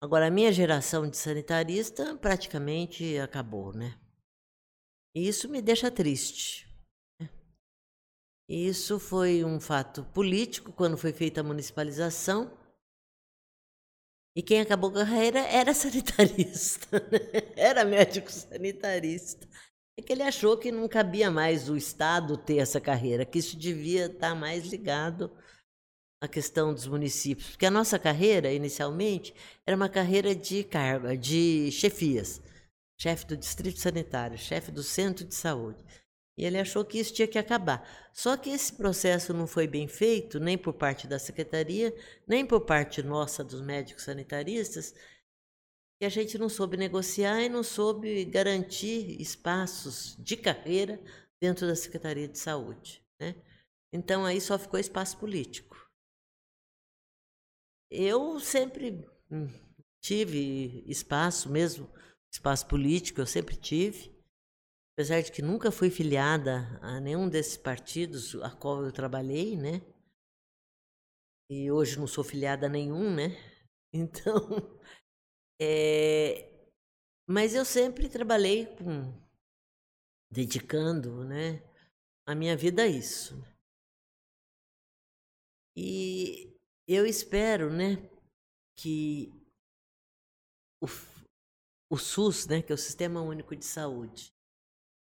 [0.00, 3.98] Agora, a minha geração de sanitarista praticamente acabou, né?
[5.14, 6.71] E isso me deixa triste.
[8.54, 12.52] Isso foi um fato político quando foi feita a municipalização.
[14.36, 17.52] E quem acabou a carreira era sanitarista, né?
[17.56, 19.48] era médico sanitarista.
[19.98, 23.56] É que ele achou que não cabia mais o Estado ter essa carreira, que isso
[23.56, 25.34] devia estar mais ligado
[26.22, 27.48] à questão dos municípios.
[27.52, 29.34] Porque a nossa carreira, inicialmente,
[29.66, 32.42] era uma carreira de carga, de chefias.
[33.00, 35.82] Chefe do distrito sanitário, chefe do centro de saúde.
[36.36, 37.86] E ele achou que isso tinha que acabar.
[38.12, 41.94] Só que esse processo não foi bem feito, nem por parte da secretaria,
[42.26, 44.94] nem por parte nossa, dos médicos sanitaristas,
[46.00, 51.00] que a gente não soube negociar e não soube garantir espaços de carreira
[51.40, 53.04] dentro da Secretaria de Saúde.
[53.20, 53.34] Né?
[53.92, 55.76] Então aí só ficou espaço político.
[57.90, 59.48] Eu sempre hum,
[60.00, 61.88] tive espaço mesmo,
[62.32, 64.11] espaço político, eu sempre tive
[64.94, 69.80] apesar de que nunca fui filiada a nenhum desses partidos a qual eu trabalhei, né?
[71.50, 73.28] E hoje não sou filiada a nenhum, né?
[73.94, 74.48] Então,
[75.60, 76.50] é...
[77.28, 79.12] mas eu sempre trabalhei com
[80.30, 81.62] dedicando, né,
[82.26, 83.34] a minha vida a isso.
[85.76, 86.56] E
[86.88, 87.96] eu espero, né,
[88.78, 89.30] que
[90.80, 90.86] o,
[91.90, 94.32] o SUS, né, que é o Sistema Único de Saúde,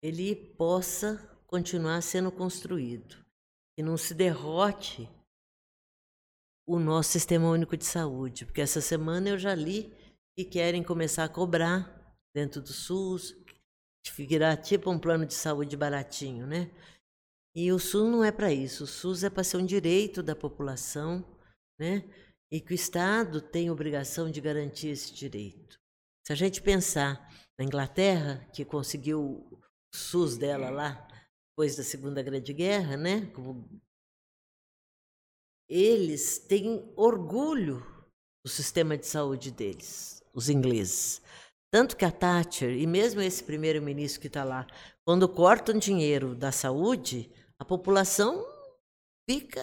[0.07, 1.17] ele possa
[1.49, 3.17] continuar sendo construído
[3.77, 5.09] e não se derrote
[6.65, 9.93] o nosso sistema único de saúde, porque essa semana eu já li
[10.39, 13.37] e querem começar a cobrar dentro do SUS,
[14.17, 16.71] virar tipo um plano de saúde baratinho, né?
[17.55, 18.85] E o SUS não é para isso.
[18.85, 21.25] O SUS é para ser um direito da população,
[21.81, 22.05] né?
[22.53, 25.81] E que o Estado tem obrigação de garantir esse direito.
[26.25, 27.29] Se a gente pensar
[27.59, 29.57] na Inglaterra, que conseguiu
[29.95, 31.07] SUS dela lá
[31.51, 33.27] depois da Segunda Grande Guerra, né?
[33.35, 33.81] Como
[35.69, 37.85] eles têm orgulho
[38.45, 41.23] do sistema de saúde deles, os ingleses.
[41.73, 44.67] Tanto que a Thatcher e mesmo esse primeiro-ministro que está lá,
[45.05, 48.47] quando cortam dinheiro da saúde, a população
[49.29, 49.63] fica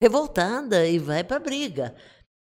[0.00, 1.96] revoltada e vai para a briga.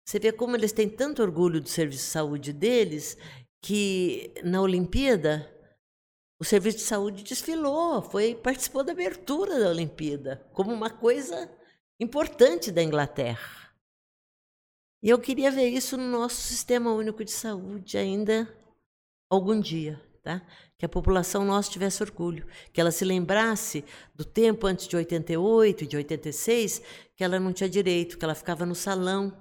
[0.07, 3.17] Você vê como eles têm tanto orgulho do serviço de saúde deles
[3.63, 5.56] que na Olimpíada
[6.39, 11.51] o serviço de saúde desfilou, foi participou da abertura da Olimpíada como uma coisa
[11.99, 13.67] importante da Inglaterra.
[15.03, 18.49] E eu queria ver isso no nosso sistema único de saúde ainda
[19.31, 20.43] algum dia, tá?
[20.77, 23.85] Que a população nossa tivesse orgulho, que ela se lembrasse
[24.15, 26.83] do tempo antes de 88 e de 86,
[27.15, 29.33] que ela não tinha direito, que ela ficava no salão,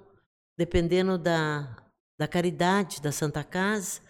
[0.56, 1.76] dependendo da,
[2.18, 4.00] da caridade da Santa Casa,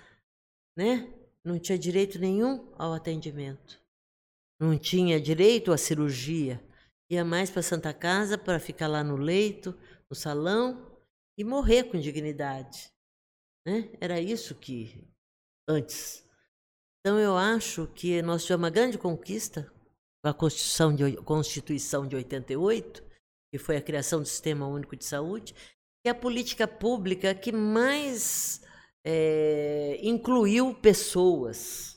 [0.76, 1.09] né?
[1.47, 3.81] Não tinha direito nenhum ao atendimento.
[4.59, 6.61] Não tinha direito à cirurgia.
[7.09, 9.73] Ia mais para Santa Casa para ficar lá no leito,
[10.11, 10.99] no salão
[11.39, 12.91] e morrer com dignidade.
[13.65, 13.89] Né?
[14.01, 15.07] Era isso que
[15.69, 16.27] antes.
[16.99, 19.73] Então eu acho que nós tivemos uma grande conquista
[20.25, 23.05] com a Constituição de, Constituição de 88,
[23.53, 25.55] que foi a criação do Sistema Único de Saúde,
[26.03, 28.66] que é a política pública que mais
[29.07, 31.95] é, incluiu pessoas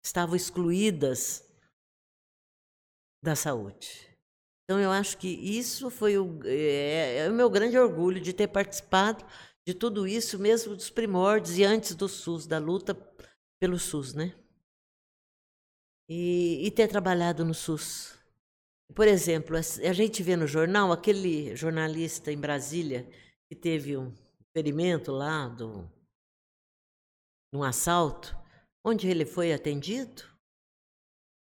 [0.00, 1.46] que estavam excluídas
[3.22, 4.08] da saúde.
[4.64, 8.48] Então, eu acho que isso foi o, é, é o meu grande orgulho de ter
[8.48, 9.22] participado
[9.66, 12.94] de tudo isso, mesmo dos primórdios e antes do SUS, da luta
[13.60, 14.34] pelo SUS, né?
[16.08, 18.18] E, e ter trabalhado no SUS.
[18.94, 23.06] Por exemplo, a, gente vê no jornal aquele jornalista em Brasília
[23.48, 24.14] que teve um
[24.56, 25.90] ferimento lá do,
[27.52, 28.36] num assalto,
[28.84, 30.22] onde ele foi atendido?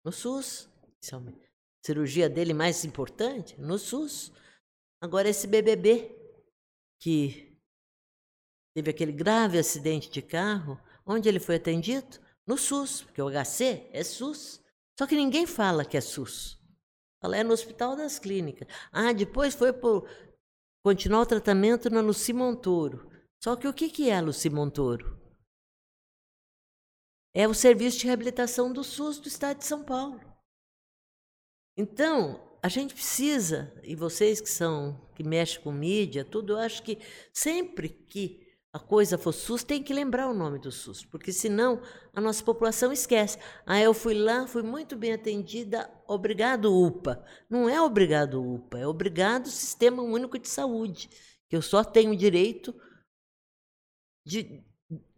[0.05, 1.53] No SUS, inicialmente
[1.85, 4.33] cirurgia dele mais importante no SUS.
[5.01, 6.17] Agora, esse BBB,
[7.01, 7.59] que
[8.75, 12.21] teve aquele grave acidente de carro, onde ele foi atendido?
[12.47, 14.63] No SUS, porque o HC é SUS.
[14.99, 16.59] Só que ninguém fala que é SUS.
[17.21, 18.69] Fala, é no Hospital das Clínicas.
[18.91, 20.09] Ah, depois foi por
[20.85, 23.11] continuar o tratamento na Luci Montoro.
[23.43, 25.21] Só que o que é a Luci Montoro?
[27.35, 30.20] É o serviço de reabilitação do SUS do Estado de São Paulo.
[31.76, 36.83] Então, a gente precisa, e vocês que são, que mexem com mídia, tudo, eu acho
[36.83, 36.99] que
[37.33, 41.83] sempre que a coisa for SUS, tem que lembrar o nome do SUS, porque senão
[42.14, 43.39] a nossa população esquece.
[43.66, 47.22] Ah, eu fui lá, fui muito bem atendida, obrigado UPA.
[47.51, 51.11] Não é obrigado UPA, é obrigado Sistema Único de Saúde,
[51.51, 52.74] que eu só tenho direito
[54.24, 54.64] de,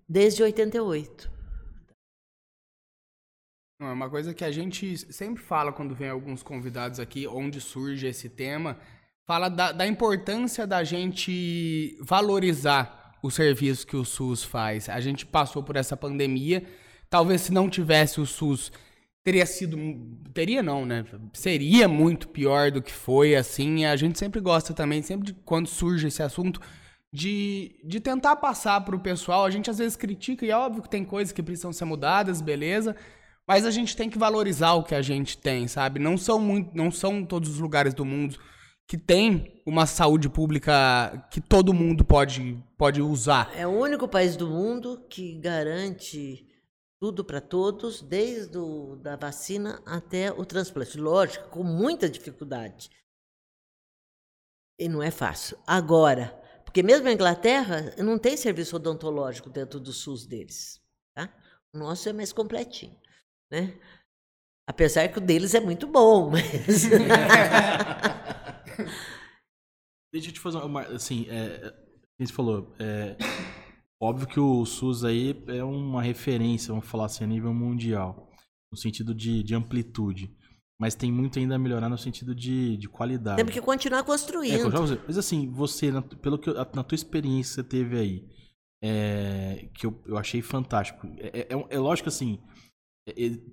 [0.08, 1.30] desde 88.
[3.86, 8.06] É uma coisa que a gente sempre fala quando vem alguns convidados aqui, onde surge
[8.06, 8.76] esse tema,
[9.26, 14.88] fala da, da importância da gente valorizar o serviço que o SUS faz.
[14.88, 16.64] A gente passou por essa pandemia,
[17.08, 18.70] talvez se não tivesse o SUS,
[19.24, 19.78] teria sido.
[20.34, 21.04] Teria não, né?
[21.32, 23.86] Seria muito pior do que foi, assim.
[23.86, 26.60] A gente sempre gosta também, sempre de, quando surge esse assunto,
[27.10, 29.46] de, de tentar passar para o pessoal.
[29.46, 32.42] A gente às vezes critica, e é óbvio que tem coisas que precisam ser mudadas,
[32.42, 32.94] beleza.
[33.46, 36.00] Mas a gente tem que valorizar o que a gente tem, sabe?
[36.00, 38.38] Não são, muito, não são todos os lugares do mundo
[38.86, 43.50] que tem uma saúde pública que todo mundo pode, pode usar.
[43.54, 46.46] É o único país do mundo que garante
[47.00, 50.98] tudo para todos, desde o, da vacina até o transplante.
[50.98, 52.90] Lógico, com muita dificuldade.
[54.78, 55.58] E não é fácil.
[55.66, 56.28] Agora,
[56.64, 60.80] porque mesmo a Inglaterra não tem serviço odontológico dentro do SUS deles.
[61.14, 61.30] Tá?
[61.74, 63.03] O nosso é mais completinho
[63.50, 63.74] né?
[64.66, 66.88] Apesar que o deles é muito bom, mas.
[70.12, 70.82] Deixa eu te fazer uma.
[70.82, 71.74] Assim, é,
[72.18, 73.16] você falou, é,
[74.00, 78.30] óbvio que o SUS aí é uma referência, vamos falar assim, a nível mundial,
[78.70, 80.34] no sentido de, de amplitude.
[80.80, 83.36] Mas tem muito ainda a melhorar no sentido de, de qualidade.
[83.36, 84.68] Temos que continuar construindo.
[84.68, 85.90] É, mas assim, você,
[86.20, 88.28] pelo que na tua experiência que você teve aí,
[88.82, 91.06] é, que eu, eu achei fantástico.
[91.18, 92.40] É, é, é lógico assim,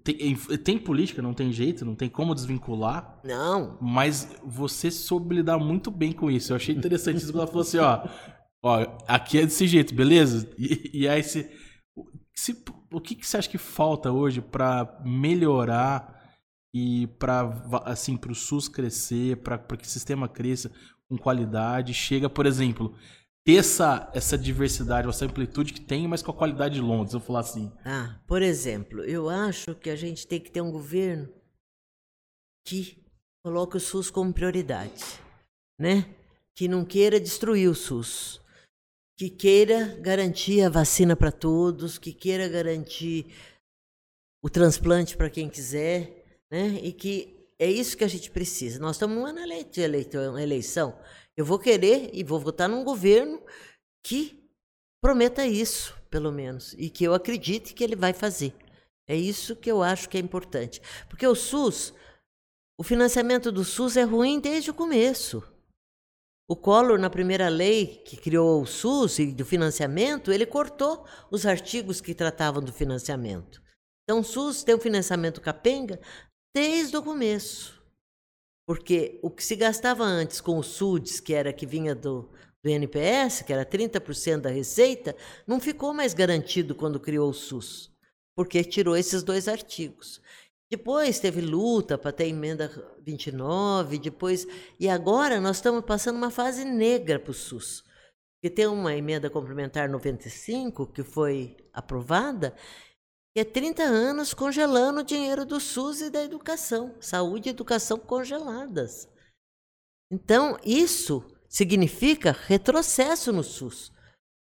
[0.04, 3.20] tem, tem, política, não tem jeito, não tem como desvincular.
[3.24, 3.78] Não.
[3.82, 6.52] Mas você soube lidar muito bem com isso.
[6.54, 7.32] Eu achei interessante isso.
[7.36, 8.08] Ela falou assim: ó,
[8.64, 10.47] Ó, aqui é desse jeito, beleza?
[10.58, 11.49] E, e aí se,
[12.36, 16.22] se, o que, que você acha que falta hoje para melhorar
[16.74, 17.52] e para
[17.86, 20.72] assim para o SUS crescer, para que o sistema cresça
[21.10, 22.95] com qualidade, chega, por exemplo,
[23.44, 27.20] ter essa, essa diversidade, essa amplitude que tem, mas com a qualidade de Londres, eu
[27.20, 27.72] falar assim.
[27.84, 31.28] Ah, por exemplo, eu acho que a gente tem que ter um governo
[32.68, 33.04] que
[33.44, 35.04] coloque o SUS como prioridade,
[35.80, 36.14] né?
[36.56, 38.39] Que não queira destruir o SUS,
[39.18, 43.34] que queira garantir a vacina para todos, que queira garantir
[44.44, 46.80] o transplante para quem quiser, né?
[46.84, 48.80] E que é isso que a gente precisa.
[48.80, 49.39] Nós estamos num ano
[49.72, 50.98] de eleição.
[51.38, 53.42] Eu vou querer e vou votar num governo
[54.06, 54.50] que
[55.02, 58.54] prometa isso, pelo menos, e que eu acredite que ele vai fazer.
[59.08, 60.82] É isso que eu acho que é importante.
[61.10, 61.94] Porque o SUS,
[62.80, 65.44] o financiamento do SUS é ruim desde o começo.
[66.50, 71.46] O Collor, na primeira lei que criou o SUS e do financiamento, ele cortou os
[71.46, 73.62] artigos que tratavam do financiamento.
[74.04, 76.00] Então, o SUS tem um financiamento capenga
[76.54, 77.81] desde o começo.
[78.66, 82.30] Porque o que se gastava antes com o SUDS, que era que vinha do,
[82.64, 85.16] do NPS, que era 30% da receita,
[85.47, 87.91] não ficou mais garantido quando criou o SUS,
[88.36, 90.22] porque tirou esses dois artigos.
[90.72, 94.47] Depois teve luta para ter emenda 29, depois.
[94.80, 97.84] E agora nós estamos passando uma fase negra para o SUS.
[98.41, 102.55] Porque tem uma emenda complementar 95 que foi aprovada,
[103.34, 107.98] que é 30 anos congelando o dinheiro do SUS e da educação, saúde e educação
[107.98, 109.08] congeladas.
[110.12, 113.92] Então, isso significa retrocesso no SUS,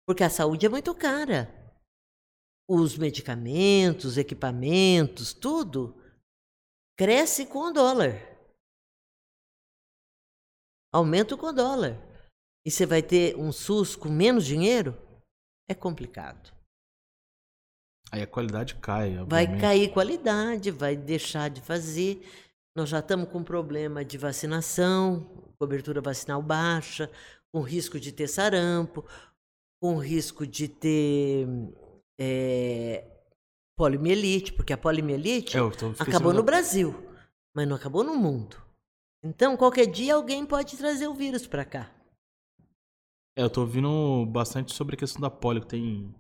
[0.07, 1.55] porque a saúde é muito cara.
[2.67, 5.95] Os medicamentos, equipamentos, tudo
[6.99, 8.15] cresce com o dólar.
[10.93, 11.97] Aumenta com o dólar.
[12.65, 14.97] E você vai ter um SUS com menos dinheiro?
[15.69, 16.58] É complicado.
[18.11, 19.19] Aí a qualidade cai.
[19.19, 19.51] Obviamente.
[19.51, 22.27] Vai cair qualidade, vai deixar de fazer.
[22.77, 25.27] Nós já estamos com problema de vacinação,
[25.59, 27.11] cobertura vacinal baixa,
[27.53, 29.05] com risco de ter sarampo,
[29.81, 31.47] com risco de ter
[32.19, 33.05] é,
[33.77, 35.61] poliomielite, porque a poliomielite é,
[35.99, 36.95] acabou no Brasil,
[37.55, 38.57] mas não acabou no mundo.
[39.23, 41.91] Então, qualquer dia alguém pode trazer o vírus para cá.
[43.37, 46.15] É, eu tô ouvindo bastante sobre a questão da polio, que tem,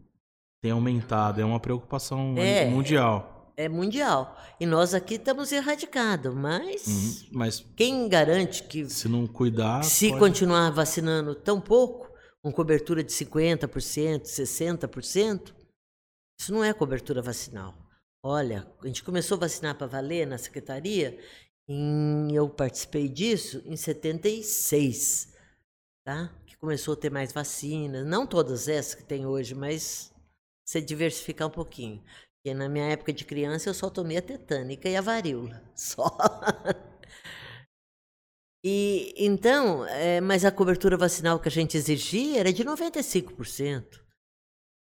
[0.61, 1.41] tem aumentado.
[1.41, 3.53] É uma preocupação é, mundial.
[3.57, 4.37] É, é mundial.
[4.61, 8.89] E nós aqui estamos erradicados, mas, uhum, mas quem garante que.
[8.89, 9.83] Se não cuidar.
[9.85, 10.21] Se pode...
[10.21, 12.09] continuar vacinando tão pouco,
[12.43, 15.55] com cobertura de 50%, 60%,
[16.41, 17.75] isso não é cobertura vacinal.
[18.23, 21.19] Olha, a gente começou a vacinar para valer na secretaria,
[21.69, 25.35] em, eu participei disso em 76,
[26.05, 26.33] tá?
[26.47, 30.13] Que começou a ter mais vacinas, não todas essas que tem hoje, mas
[30.69, 32.05] você diversificar um pouquinho.
[32.35, 36.17] Porque na minha época de criança eu só tomei a tetânica e a varíola, só.
[38.63, 44.05] e então, é, mas a cobertura vacinal que a gente exigia era de 95%.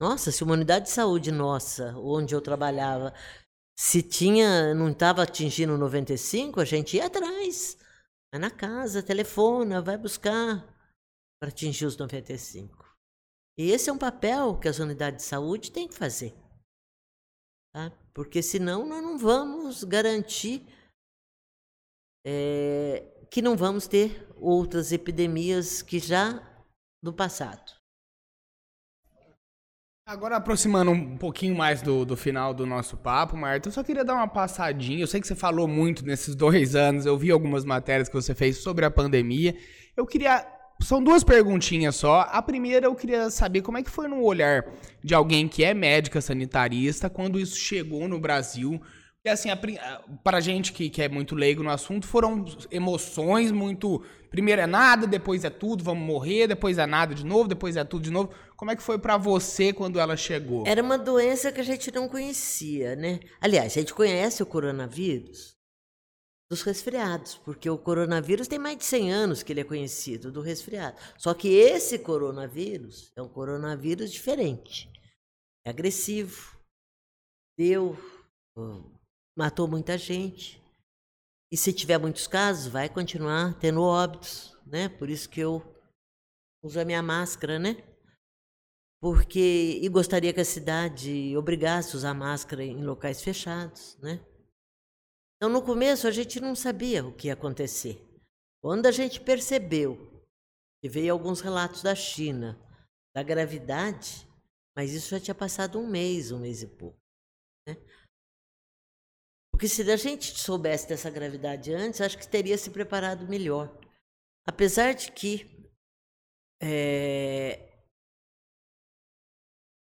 [0.01, 3.14] Nossa, se uma unidade de saúde nossa, onde eu trabalhava,
[3.79, 7.76] se tinha, não estava atingindo 95, a gente ia atrás.
[8.33, 10.64] Vai na casa, telefona, vai buscar
[11.41, 12.88] para atingir os 95.
[13.59, 16.32] E esse é um papel que as unidades de saúde têm que fazer.
[17.74, 17.92] Tá?
[18.14, 20.64] Porque senão nós não vamos garantir
[22.24, 26.40] é, que não vamos ter outras epidemias que já
[27.02, 27.76] do passado.
[30.06, 34.02] Agora, aproximando um pouquinho mais do, do final do nosso papo, Marta, eu só queria
[34.02, 35.02] dar uma passadinha.
[35.02, 38.34] Eu sei que você falou muito nesses dois anos, eu vi algumas matérias que você
[38.34, 39.54] fez sobre a pandemia.
[39.96, 40.57] Eu queria.
[40.81, 42.20] São duas perguntinhas só.
[42.31, 44.64] A primeira, eu queria saber como é que foi no olhar
[45.03, 48.81] de alguém que é médica sanitarista quando isso chegou no Brasil.
[49.16, 49.49] Porque, assim,
[50.22, 54.03] para gente que, que é muito leigo no assunto, foram emoções muito.
[54.31, 57.83] Primeiro é nada, depois é tudo, vamos morrer, depois é nada de novo, depois é
[57.83, 58.31] tudo de novo.
[58.57, 60.64] Como é que foi para você quando ela chegou?
[60.66, 63.18] Era uma doença que a gente não conhecia, né?
[63.41, 65.57] Aliás, a gente conhece o coronavírus
[66.51, 70.40] dos resfriados, porque o coronavírus tem mais de 100 anos que ele é conhecido do
[70.40, 70.99] resfriado.
[71.18, 74.90] Só que esse coronavírus é um coronavírus diferente.
[75.66, 76.57] É agressivo.
[77.59, 77.96] Deu,
[79.36, 80.62] matou muita gente.
[81.53, 84.88] E se tiver muitos casos, vai continuar tendo óbitos, né?
[84.88, 85.62] Por isso que eu
[86.62, 87.82] uso a minha máscara, né?
[89.01, 94.20] porque e gostaria que a cidade obrigasse a usar máscara em locais fechados, né?
[95.39, 98.05] Então no começo a gente não sabia o que ia acontecer.
[98.61, 99.97] Quando a gente percebeu
[100.82, 102.59] que veio alguns relatos da China
[103.14, 104.28] da gravidade,
[104.76, 106.99] mas isso já tinha passado um mês, um mês e pouco.
[107.66, 107.76] Né?
[109.53, 113.76] Porque se a gente soubesse dessa gravidade antes, acho que teria se preparado melhor.
[114.47, 115.72] Apesar de que
[116.61, 117.68] é,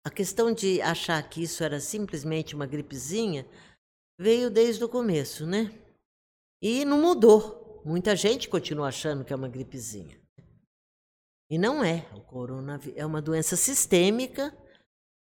[0.05, 3.47] a questão de achar que isso era simplesmente uma gripezinha
[4.23, 5.71] veio desde o começo, né?
[6.63, 7.83] E não mudou.
[7.85, 10.23] Muita gente continua achando que é uma gripezinha.
[11.51, 12.09] E não é.
[12.15, 14.57] O coronavírus é uma doença sistêmica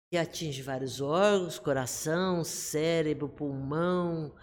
[0.09, 4.33] que atinge vários órgãos, coração, cérebro, pulmão,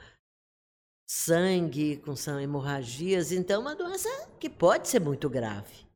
[1.09, 3.33] sangue, com hemorragias.
[3.33, 5.87] Então, é uma doença que pode ser muito grave.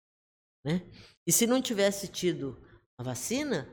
[0.64, 0.82] Né?
[1.26, 2.59] E se não tivesse tido
[2.99, 3.68] a vacina,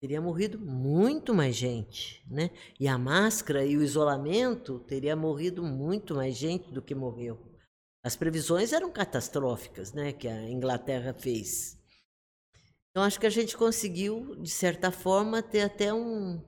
[0.00, 2.24] teria morrido muito mais gente.
[2.30, 2.50] Né?
[2.78, 7.38] E a máscara e o isolamento teria morrido muito mais gente do que morreu.
[8.04, 11.76] As previsões eram catastróficas, né, que a Inglaterra fez.
[12.90, 16.40] Então acho que a gente conseguiu, de certa forma, ter até um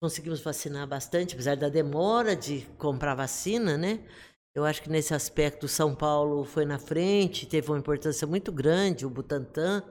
[0.00, 4.06] conseguimos vacinar bastante, apesar da demora de comprar vacina, né?
[4.54, 9.06] Eu acho que nesse aspecto São Paulo foi na frente, teve uma importância muito grande,
[9.06, 9.82] o Butantan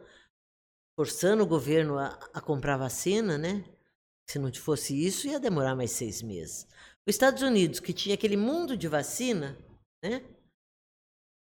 [0.95, 3.63] forçando o governo a, a comprar vacina, né?
[4.29, 6.67] Se não fosse isso, ia demorar mais seis meses.
[7.05, 9.57] Os Estados Unidos, que tinha aquele mundo de vacina,
[10.03, 10.23] né?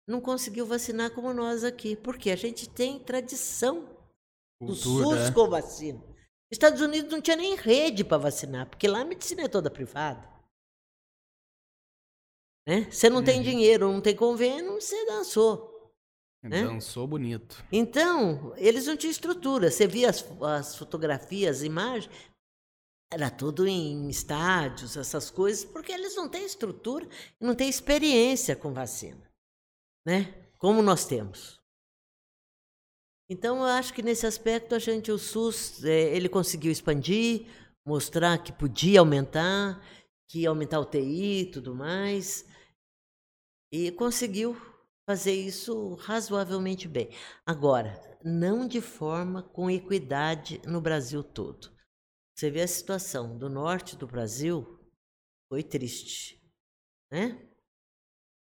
[0.08, 3.88] Não conseguiu vacinar como nós aqui, porque a gente tem tradição
[4.60, 5.32] do SUS né?
[5.32, 6.02] com vacina.
[6.50, 10.30] Estados Unidos não tinha nem rede para vacinar, porque lá a medicina é toda privada.
[12.66, 12.90] Né?
[12.90, 13.24] Você não uhum.
[13.24, 15.71] tem dinheiro, não tem convênio, você dançou.
[16.42, 16.64] Né?
[16.64, 17.64] Dançou bonito.
[17.70, 19.70] Então, eles não tinham estrutura.
[19.70, 22.12] Você via as, as fotografias, as imagens,
[23.12, 27.06] era tudo em estádios, essas coisas, porque eles não têm estrutura
[27.40, 29.30] e não têm experiência com vacina,
[30.04, 30.34] né?
[30.58, 31.60] Como nós temos.
[33.28, 37.46] Então, eu acho que nesse aspecto a gente, o SUS, é, ele conseguiu expandir,
[37.86, 39.80] mostrar que podia aumentar,
[40.28, 42.46] que ia aumentar o TI e tudo mais,
[43.70, 44.56] e conseguiu
[45.12, 47.10] fazer isso razoavelmente bem.
[47.44, 51.70] Agora, não de forma com equidade no Brasil todo.
[52.34, 54.80] Você vê a situação do norte do Brasil,
[55.50, 56.42] foi triste,
[57.10, 57.46] né?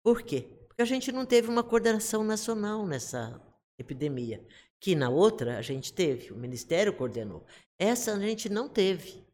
[0.04, 0.42] Por quê?
[0.68, 3.44] Porque a gente não teve uma coordenação nacional nessa
[3.76, 4.46] epidemia,
[4.80, 7.44] que na outra a gente teve, o Ministério coordenou.
[7.76, 9.26] Essa a gente não teve.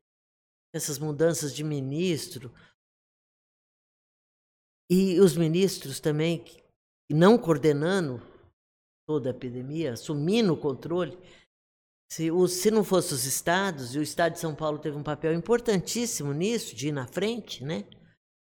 [0.72, 2.50] Essas mudanças de ministro.
[4.88, 6.46] E os ministros também,
[7.14, 8.22] não coordenando
[9.06, 11.18] toda a epidemia, assumindo o controle,
[12.12, 15.02] se, o, se não fosse os estados, e o estado de São Paulo teve um
[15.02, 17.84] papel importantíssimo nisso, de ir na frente, né?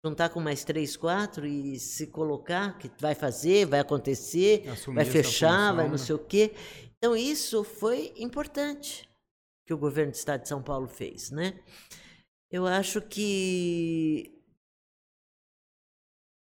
[0.04, 5.04] Juntar com mais três, quatro e se colocar, que vai fazer, vai acontecer, Assumir vai
[5.04, 5.98] fechar, vai não né?
[5.98, 6.54] sei o quê.
[6.98, 9.08] Então, isso foi importante
[9.64, 11.60] que o governo do estado de São Paulo fez, né?
[12.50, 14.41] Eu acho que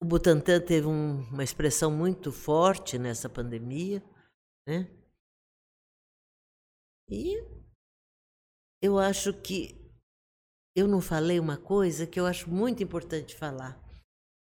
[0.02, 4.02] o Butantan teve um, uma expressão muito forte nessa pandemia,
[4.66, 4.90] né?
[7.08, 7.40] E
[8.82, 9.80] eu acho que
[10.74, 13.80] eu não falei uma coisa que eu acho muito importante falar,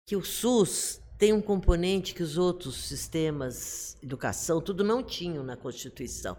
[0.06, 5.56] que o SUS tem um componente que os outros sistemas, educação, tudo não tinham na
[5.56, 6.36] Constituição,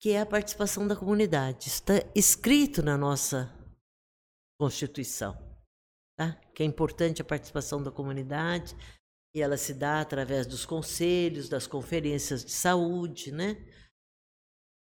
[0.00, 1.68] que é a participação da comunidade.
[1.68, 3.48] Está escrito na nossa
[4.58, 5.47] Constituição,
[6.18, 6.36] tá?
[6.52, 8.76] Que é importante a participação da comunidade
[9.34, 13.56] e ela se dá através dos conselhos, das conferências de saúde, né?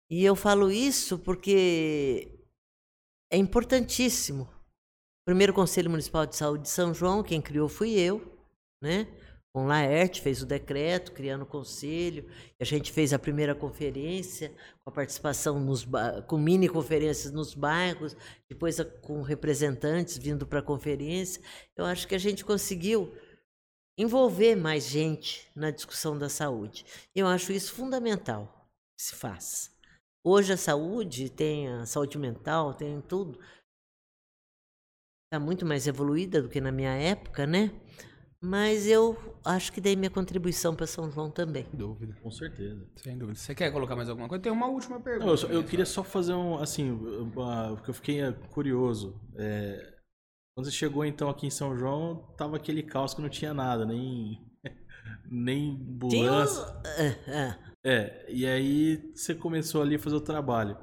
[0.10, 2.44] E eu falo isso porque
[3.32, 4.44] é importantíssimo.
[4.44, 8.36] O primeiro Conselho Municipal de Saúde de São João, quem criou fui eu,
[8.82, 9.06] né?
[9.58, 12.30] Com Laerte fez o decreto, criando o conselho.
[12.62, 15.84] a gente fez a primeira conferência, com a participação nos
[16.28, 18.16] com mini conferências nos bairros,
[18.48, 21.42] depois com representantes vindo para a conferência.
[21.76, 23.12] Eu acho que a gente conseguiu
[23.98, 26.86] envolver mais gente na discussão da saúde.
[27.16, 29.72] Eu acho isso fundamental que se faça.
[30.24, 33.40] Hoje a saúde tem a saúde mental, tem tudo.
[35.26, 37.72] Está muito mais evoluída do que na minha época, né?
[38.42, 41.64] Mas eu acho que dei minha contribuição para São João também.
[41.64, 42.16] Sem dúvida.
[42.22, 42.88] Com certeza.
[42.96, 43.38] Sem dúvida.
[43.38, 44.44] Você quer colocar mais alguma coisa?
[44.44, 45.26] Tem uma última pergunta.
[45.26, 46.98] Não, eu, só, eu queria só fazer um, assim,
[47.34, 49.20] porque eu fiquei eh, curioso.
[49.36, 49.96] É,
[50.56, 53.86] quando você chegou então aqui em São João, tava aquele caos que não tinha nada,
[53.86, 54.40] nem
[55.32, 56.64] nem ambulância.
[56.64, 57.18] Tinha...
[57.28, 57.68] É, é.
[57.86, 60.78] É, e aí você começou ali a fazer o trabalho.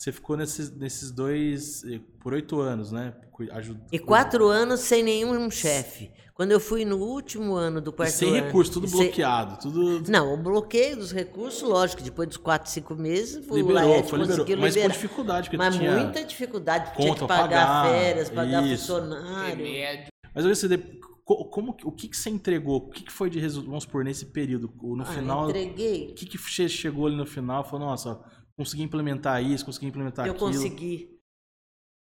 [0.00, 1.82] Você ficou nesses, nesses dois
[2.20, 3.12] por oito anos, né?
[3.52, 6.10] Ajuda, E quatro anos sem nenhum chefe.
[6.32, 8.46] Quando eu fui no último ano do E quarto sem ano.
[8.46, 12.70] recurso, tudo e sem- bloqueado, tudo Não, o bloqueio dos recursos, lógico, depois dos quatro,
[12.70, 14.38] cinco meses, o liberou, Laerte foi liberou.
[14.46, 15.92] conseguiu Mas com dificuldade, porque Mas tinha...
[15.98, 18.86] muita dificuldade, porque tinha que pagar pagar, férias, pagar isso.
[18.86, 19.56] funcionário.
[19.66, 20.06] Remédio.
[20.34, 22.76] Mas eu queria saber, co- como, que- o que, que você entregou?
[22.76, 24.72] O que, que foi de resultado, vamos supor, nesse período?
[24.82, 26.08] No Ah, final, entreguei.
[26.10, 27.64] o que, que che- chegou ali no final?
[27.64, 28.18] Falou, nossa,
[28.60, 30.50] consegui implementar isso, consegui implementar Eu aquilo.
[30.52, 31.18] consegui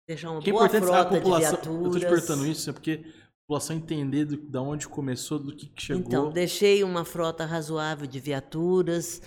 [0.07, 1.51] deixar uma Que é boa importante a frota de população.
[1.51, 1.85] viaturas.
[1.85, 5.55] Eu tô te perguntando isso, é porque a população entender do, da onde começou, do
[5.55, 6.01] que, que chegou.
[6.05, 9.21] Então, deixei uma frota razoável de viaturas,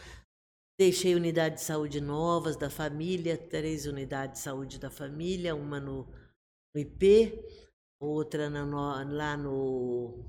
[0.78, 6.04] deixei unidades de saúde novas da família, três unidades de saúde da família, uma no,
[6.74, 7.32] no IP,
[8.00, 10.24] outra na no- lá no.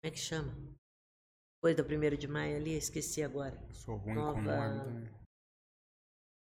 [0.00, 0.54] Como é que chama?
[1.74, 3.52] Depois da 1 de maio ali, esqueci agora.
[3.72, 5.08] Sou ruim Nova- com nome também.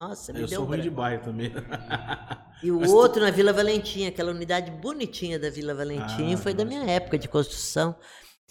[0.01, 1.51] Nossa, me eu deu sou um ruim de bairro também.
[2.61, 6.37] E o Mas tu- outro na Vila Valentim, aquela unidade bonitinha da Vila Valentim, Ah,
[6.37, 6.77] foi da nossa.
[6.77, 7.95] minha época de construção,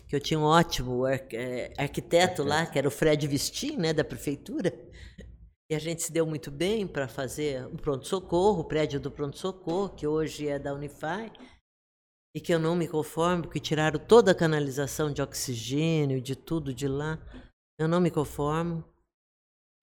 [0.07, 3.91] que eu tinha um ótimo ar- eh, arquiteto lá, que era o Fred Vistin, né,
[3.91, 4.73] da prefeitura.
[5.69, 9.89] E a gente se deu muito bem para fazer o pronto-socorro, o prédio do pronto-socorro,
[9.89, 11.29] que hoje é da Unify,
[12.35, 16.73] e que eu não me conformo, porque tiraram toda a canalização de oxigênio, de tudo
[16.73, 17.17] de lá.
[17.79, 18.83] Eu não me conformo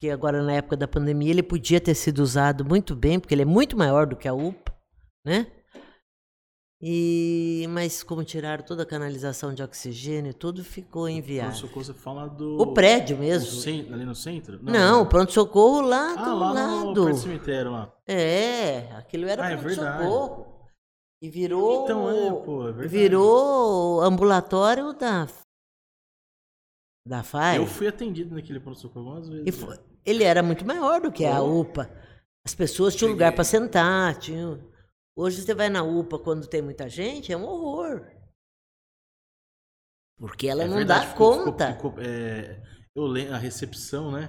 [0.01, 3.43] que agora na época da pandemia ele podia ter sido usado muito bem, porque ele
[3.43, 4.73] é muito maior do que a UPA,
[5.25, 5.47] né?
[6.87, 11.55] E mas como tiraram toda a canalização de oxigênio, tudo ficou inviável.
[11.55, 12.61] socorro você fala do.
[12.61, 13.63] O prédio no mesmo.
[13.95, 14.59] ali no centro?
[14.63, 17.05] Não, o pronto-socorro lá Ah, do lá no lado.
[17.05, 17.91] perto do cemitério lá.
[18.07, 20.54] É, aquilo era Ah, é pronto-socorro.
[21.23, 21.85] E virou.
[21.85, 22.89] Então é, pô, é verdade.
[22.89, 25.27] virou ambulatório da.
[27.07, 27.59] Da FAI.
[27.59, 29.47] Eu fui atendido naquele pronto-socorro algumas vezes.
[29.47, 31.43] E foi- ele era muito maior do que a.
[31.43, 31.91] UPA.
[32.47, 34.19] As pessoas tinham lugar para sentar.
[34.19, 34.71] Tinham...
[35.17, 38.07] Hoje você vai na UPA quando tem muita gente, é um horror.
[40.19, 41.73] Porque ela É não verdade, dá ficou- conta.
[41.75, 42.63] ficou- ficou, é,
[42.95, 44.29] eu lembro, a recepção, né?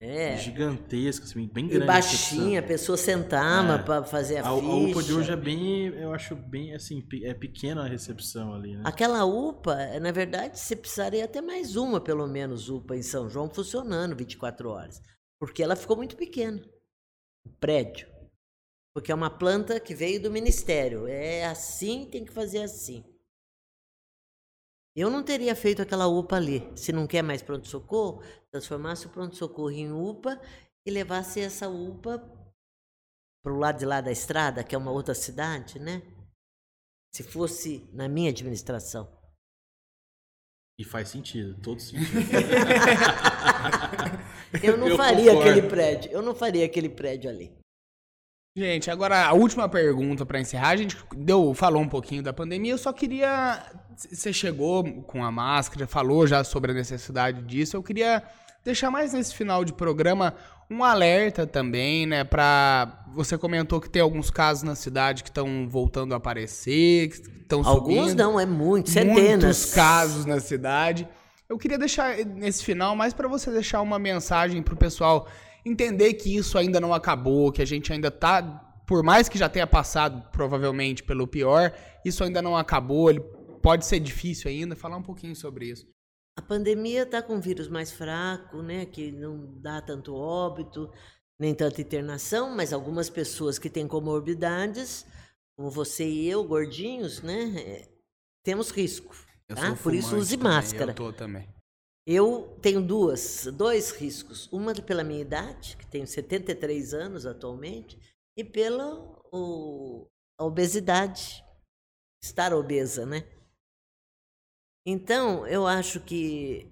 [0.00, 0.36] É.
[0.36, 1.84] Gigantesca, assim, bem E grande.
[1.84, 3.78] a baixinha, a pessoa sentava É.
[3.82, 4.42] para fazer a.
[4.44, 5.14] A, a UPA de ficha.
[5.18, 8.82] hoje é bem, eu acho bem, assim, é pequena a recepção ali, né?
[8.84, 13.48] Aquela UPA, na verdade, você precisaria ter mais uma, pelo menos, UPA em São João
[13.48, 15.00] funcionando 24 horas.
[15.40, 16.62] Porque ela ficou muito pequena.
[17.46, 18.08] O prédio.
[18.94, 21.06] Porque é uma planta que veio do ministério.
[21.06, 23.04] É assim, tem que fazer assim.
[24.96, 26.72] Eu não teria feito aquela UPA ali.
[26.74, 30.40] Se não quer mais pronto-socorro, transformasse o pronto-socorro em UPA
[30.86, 32.18] e levasse essa UPA
[33.44, 36.02] para o lado de lá da estrada, que é uma outra cidade, né?
[37.14, 39.14] Se fosse na minha administração.
[40.78, 42.06] E faz sentido, todo sentido.
[44.62, 45.50] Eu não Eu faria concordo.
[45.50, 46.10] aquele prédio.
[46.10, 47.56] Eu não faria aquele prédio ali.
[48.56, 50.70] Gente, agora a última pergunta pra encerrar.
[50.70, 52.72] A gente deu, falou um pouquinho da pandemia.
[52.72, 53.62] Eu só queria.
[53.94, 57.76] Você chegou com a máscara, falou já sobre a necessidade disso.
[57.76, 58.22] Eu queria
[58.64, 60.32] deixar mais nesse final de programa
[60.70, 62.24] um alerta também, né?
[62.24, 63.04] Pra.
[63.14, 67.62] Você comentou que tem alguns casos na cidade que estão voltando a aparecer, que estão
[67.62, 67.98] subindo.
[67.98, 69.44] Alguns não, é muito, centenas.
[69.44, 71.06] Muitos casos na cidade.
[71.46, 75.28] Eu queria deixar nesse final mais para você deixar uma mensagem pro pessoal
[75.66, 78.42] entender que isso ainda não acabou, que a gente ainda tá,
[78.86, 81.72] por mais que já tenha passado provavelmente pelo pior,
[82.04, 83.20] isso ainda não acabou, ele
[83.60, 85.86] pode ser difícil ainda, falar um pouquinho sobre isso.
[86.38, 88.84] A pandemia está com um vírus mais fraco, né?
[88.84, 90.92] Que não dá tanto óbito,
[91.38, 95.06] nem tanta internação, mas algumas pessoas que têm comorbidades,
[95.56, 97.54] como você e eu, gordinhos, né?
[97.56, 97.88] é,
[98.44, 99.16] temos risco.
[99.48, 99.66] Eu tá?
[99.68, 100.90] sou Por isso use também, máscara.
[100.90, 101.55] Eu tô também.
[102.06, 104.48] Eu tenho duas, dois riscos.
[104.52, 107.98] Uma pela minha idade, que tenho 73 anos atualmente,
[108.36, 108.94] e pela
[109.32, 110.06] o-
[110.38, 111.42] a obesidade,
[112.22, 113.24] estar obesa, né?
[114.86, 116.70] Então, eu acho que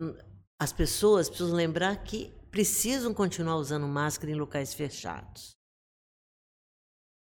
[0.00, 0.16] hum,
[0.60, 5.52] as pessoas precisam lembrar que precisam continuar usando máscara em locais fechados.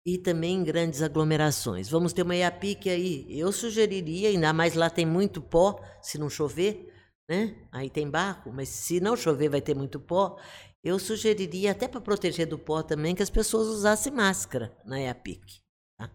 [0.05, 1.89] E também em grandes aglomerações.
[1.89, 3.25] Vamos ter uma IAPIC aí.
[3.39, 6.91] Eu sugeriria, ainda mais lá tem muito pó, se não chover,
[7.29, 7.55] né?
[7.71, 10.39] Aí tem barco, mas se não chover vai ter muito pó.
[10.83, 15.61] Eu sugeriria, até para proteger do pó também, que as pessoas usassem máscara na IAPIC.
[15.97, 16.09] Tá?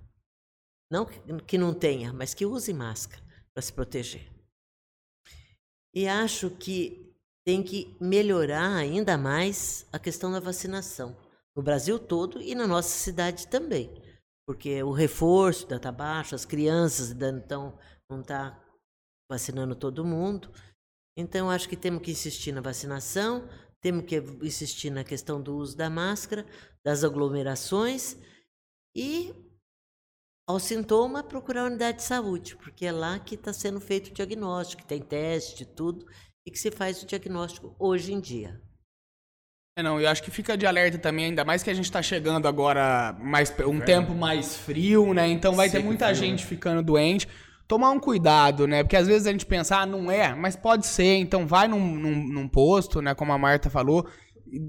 [0.90, 3.22] Não que- não tenha, mas que use máscara
[3.54, 4.28] para se proteger.
[5.94, 7.14] E acho que
[7.46, 11.16] tem que melhorar ainda mais a questão da vacinação
[11.54, 14.02] no Brasil todo e na nossa cidade também,
[14.44, 17.78] porque o reforço está baixo, as crianças ainda então
[18.10, 18.60] não está
[19.30, 20.50] vacinando todo mundo.
[21.16, 23.48] Então acho que temos que insistir na vacinação,
[23.80, 26.44] temos que insistir na questão do uso da máscara,
[26.84, 28.16] das aglomerações
[28.96, 29.32] e,
[30.48, 34.14] ao sintoma, procurar a unidade de saúde, porque é lá que está sendo feito o
[34.14, 36.06] diagnóstico, que tem teste, tudo,
[36.46, 38.60] e que se faz o diagnóstico hoje em dia.
[39.76, 42.00] É, não, eu acho que fica de alerta também, ainda mais que a gente está
[42.00, 45.26] chegando agora mais um tempo mais frio, né?
[45.26, 46.48] Então vai ter muita frio, gente né?
[46.48, 47.28] ficando doente.
[47.66, 48.82] Tomar um cuidado, né?
[48.82, 51.16] Porque às vezes a gente pensa, ah, não é, mas pode ser.
[51.16, 53.14] Então vai num, num, num posto, né?
[53.14, 54.06] Como a Marta falou,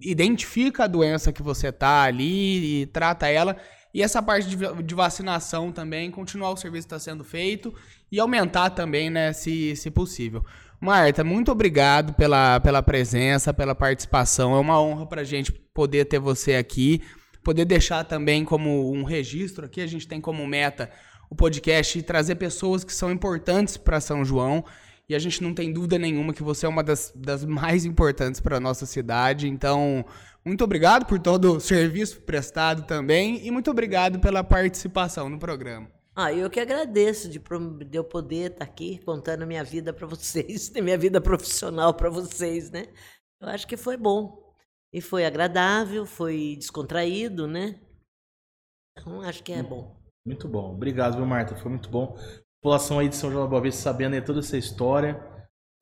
[0.01, 3.57] identifica a doença que você tá ali e trata ela.
[3.93, 7.73] E essa parte de, de vacinação também, continuar o serviço está sendo feito
[8.11, 10.43] e aumentar também, né, se, se possível.
[10.81, 14.53] Marta, muito obrigado pela, pela presença, pela participação.
[14.53, 17.01] É uma honra para a gente poder ter você aqui,
[17.43, 19.79] poder deixar também como um registro aqui.
[19.79, 20.91] A gente tem como meta
[21.29, 24.63] o podcast e trazer pessoas que são importantes para São João.
[25.07, 28.41] E a gente não tem dúvida nenhuma que você é uma das, das mais importantes
[28.41, 29.47] para a nossa cidade.
[29.47, 30.03] Então,
[30.43, 35.87] muito obrigado por todo o serviço prestado também e muito obrigado pela participação no programa.
[36.15, 40.69] Ah, eu que agradeço de, de eu poder estar aqui contando minha vida para vocês,
[40.81, 42.87] minha vida profissional para vocês, né?
[43.41, 44.43] Eu acho que foi bom.
[44.93, 47.81] E foi agradável, foi descontraído, né?
[48.97, 49.93] Então, acho que é bom.
[50.25, 50.73] Muito bom.
[50.73, 51.55] Obrigado, viu, Marta?
[51.55, 52.17] Foi muito bom.
[52.61, 55.23] População aí de São João da Boa Vista sabendo aí toda essa história.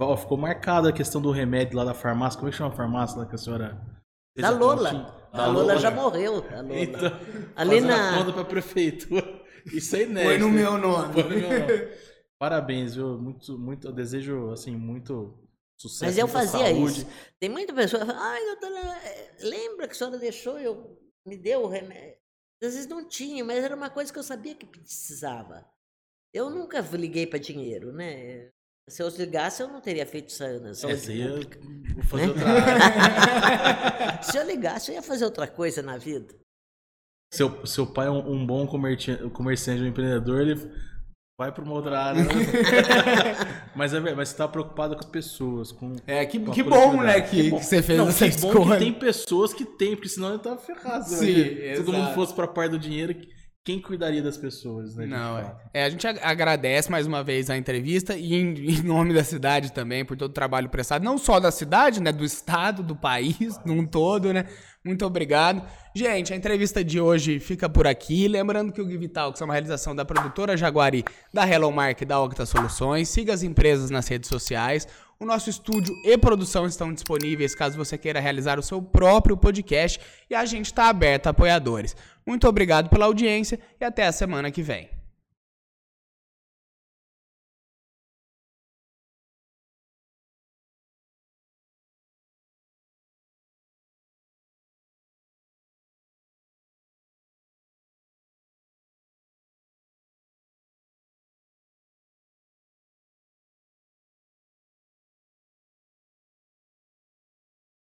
[0.01, 2.37] Ó, ficou marcada a questão do remédio lá da farmácia.
[2.37, 3.79] Como é que chama a farmácia lá que a senhora...
[4.35, 4.91] Da Lola.
[5.31, 6.41] Da Lola, Lola já morreu.
[6.41, 6.79] Da Lola.
[6.79, 7.11] Então,
[7.55, 8.17] Ali na...
[8.17, 9.41] conta pra prefeitura.
[9.71, 10.23] Isso aí, né?
[10.23, 11.13] Foi no meu nome.
[11.13, 11.89] Foi no meu nome.
[12.37, 13.17] Parabéns, viu?
[13.17, 15.33] Muito, muito, eu desejo, assim, muito
[15.79, 16.05] sucesso.
[16.05, 17.01] Mas eu fazia saúde.
[17.01, 17.07] isso.
[17.39, 19.01] Tem muita pessoa que fala, ai, doutora,
[19.41, 22.17] lembra que a senhora deixou, eu me deu o remédio.
[22.63, 25.65] Às vezes não tinha, mas era uma coisa que eu sabia que precisava.
[26.33, 28.49] Eu nunca liguei para dinheiro, né?
[28.89, 31.59] Se eu ligasse, eu não teria feito isso na é, saúde é, pública.
[31.95, 32.33] Vou fazer né?
[32.33, 36.35] outra Se eu ligasse, eu ia fazer outra coisa na vida.
[37.33, 40.55] Seu, seu pai é um, um bom comerciante, comerciante, um empreendedor, ele
[41.43, 42.23] vai para uma outra área.
[42.23, 42.29] Né?
[43.75, 45.71] mas, é, mas você tá preocupado com as pessoas.
[45.71, 47.59] Com, é, que, com que bom, né, que, que, bom.
[47.59, 48.53] que, você fez Não, essa que escolha.
[48.53, 51.09] Bom que tem pessoas que tem, porque senão eu tava ferrado.
[51.09, 51.17] Né?
[51.17, 51.43] Sim,
[51.75, 53.15] Se todo mundo fosse para parte do dinheiro,
[53.65, 55.05] quem cuidaria das pessoas, né?
[55.05, 55.55] Não, é.
[55.73, 55.85] é.
[55.85, 60.03] A gente agradece mais uma vez a entrevista e em, em, nome da cidade também,
[60.03, 62.11] por todo o trabalho prestado, não só da cidade, né?
[62.11, 64.45] Do estado, do país, num todo, né?
[64.83, 65.63] Muito obrigado.
[65.95, 68.27] Gente, a entrevista de hoje fica por aqui.
[68.27, 72.05] Lembrando que o Give Talks é uma realização da produtora Jaguari, da Hello Mark e
[72.05, 73.07] da Octa Soluções.
[73.07, 74.85] Siga as empresas nas redes sociais.
[75.17, 80.01] O nosso estúdio e produção estão disponíveis caso você queira realizar o seu próprio podcast
[80.29, 81.95] e a gente está aberto a apoiadores.
[82.25, 84.92] Muito obrigado pela audiência e até a semana que vem.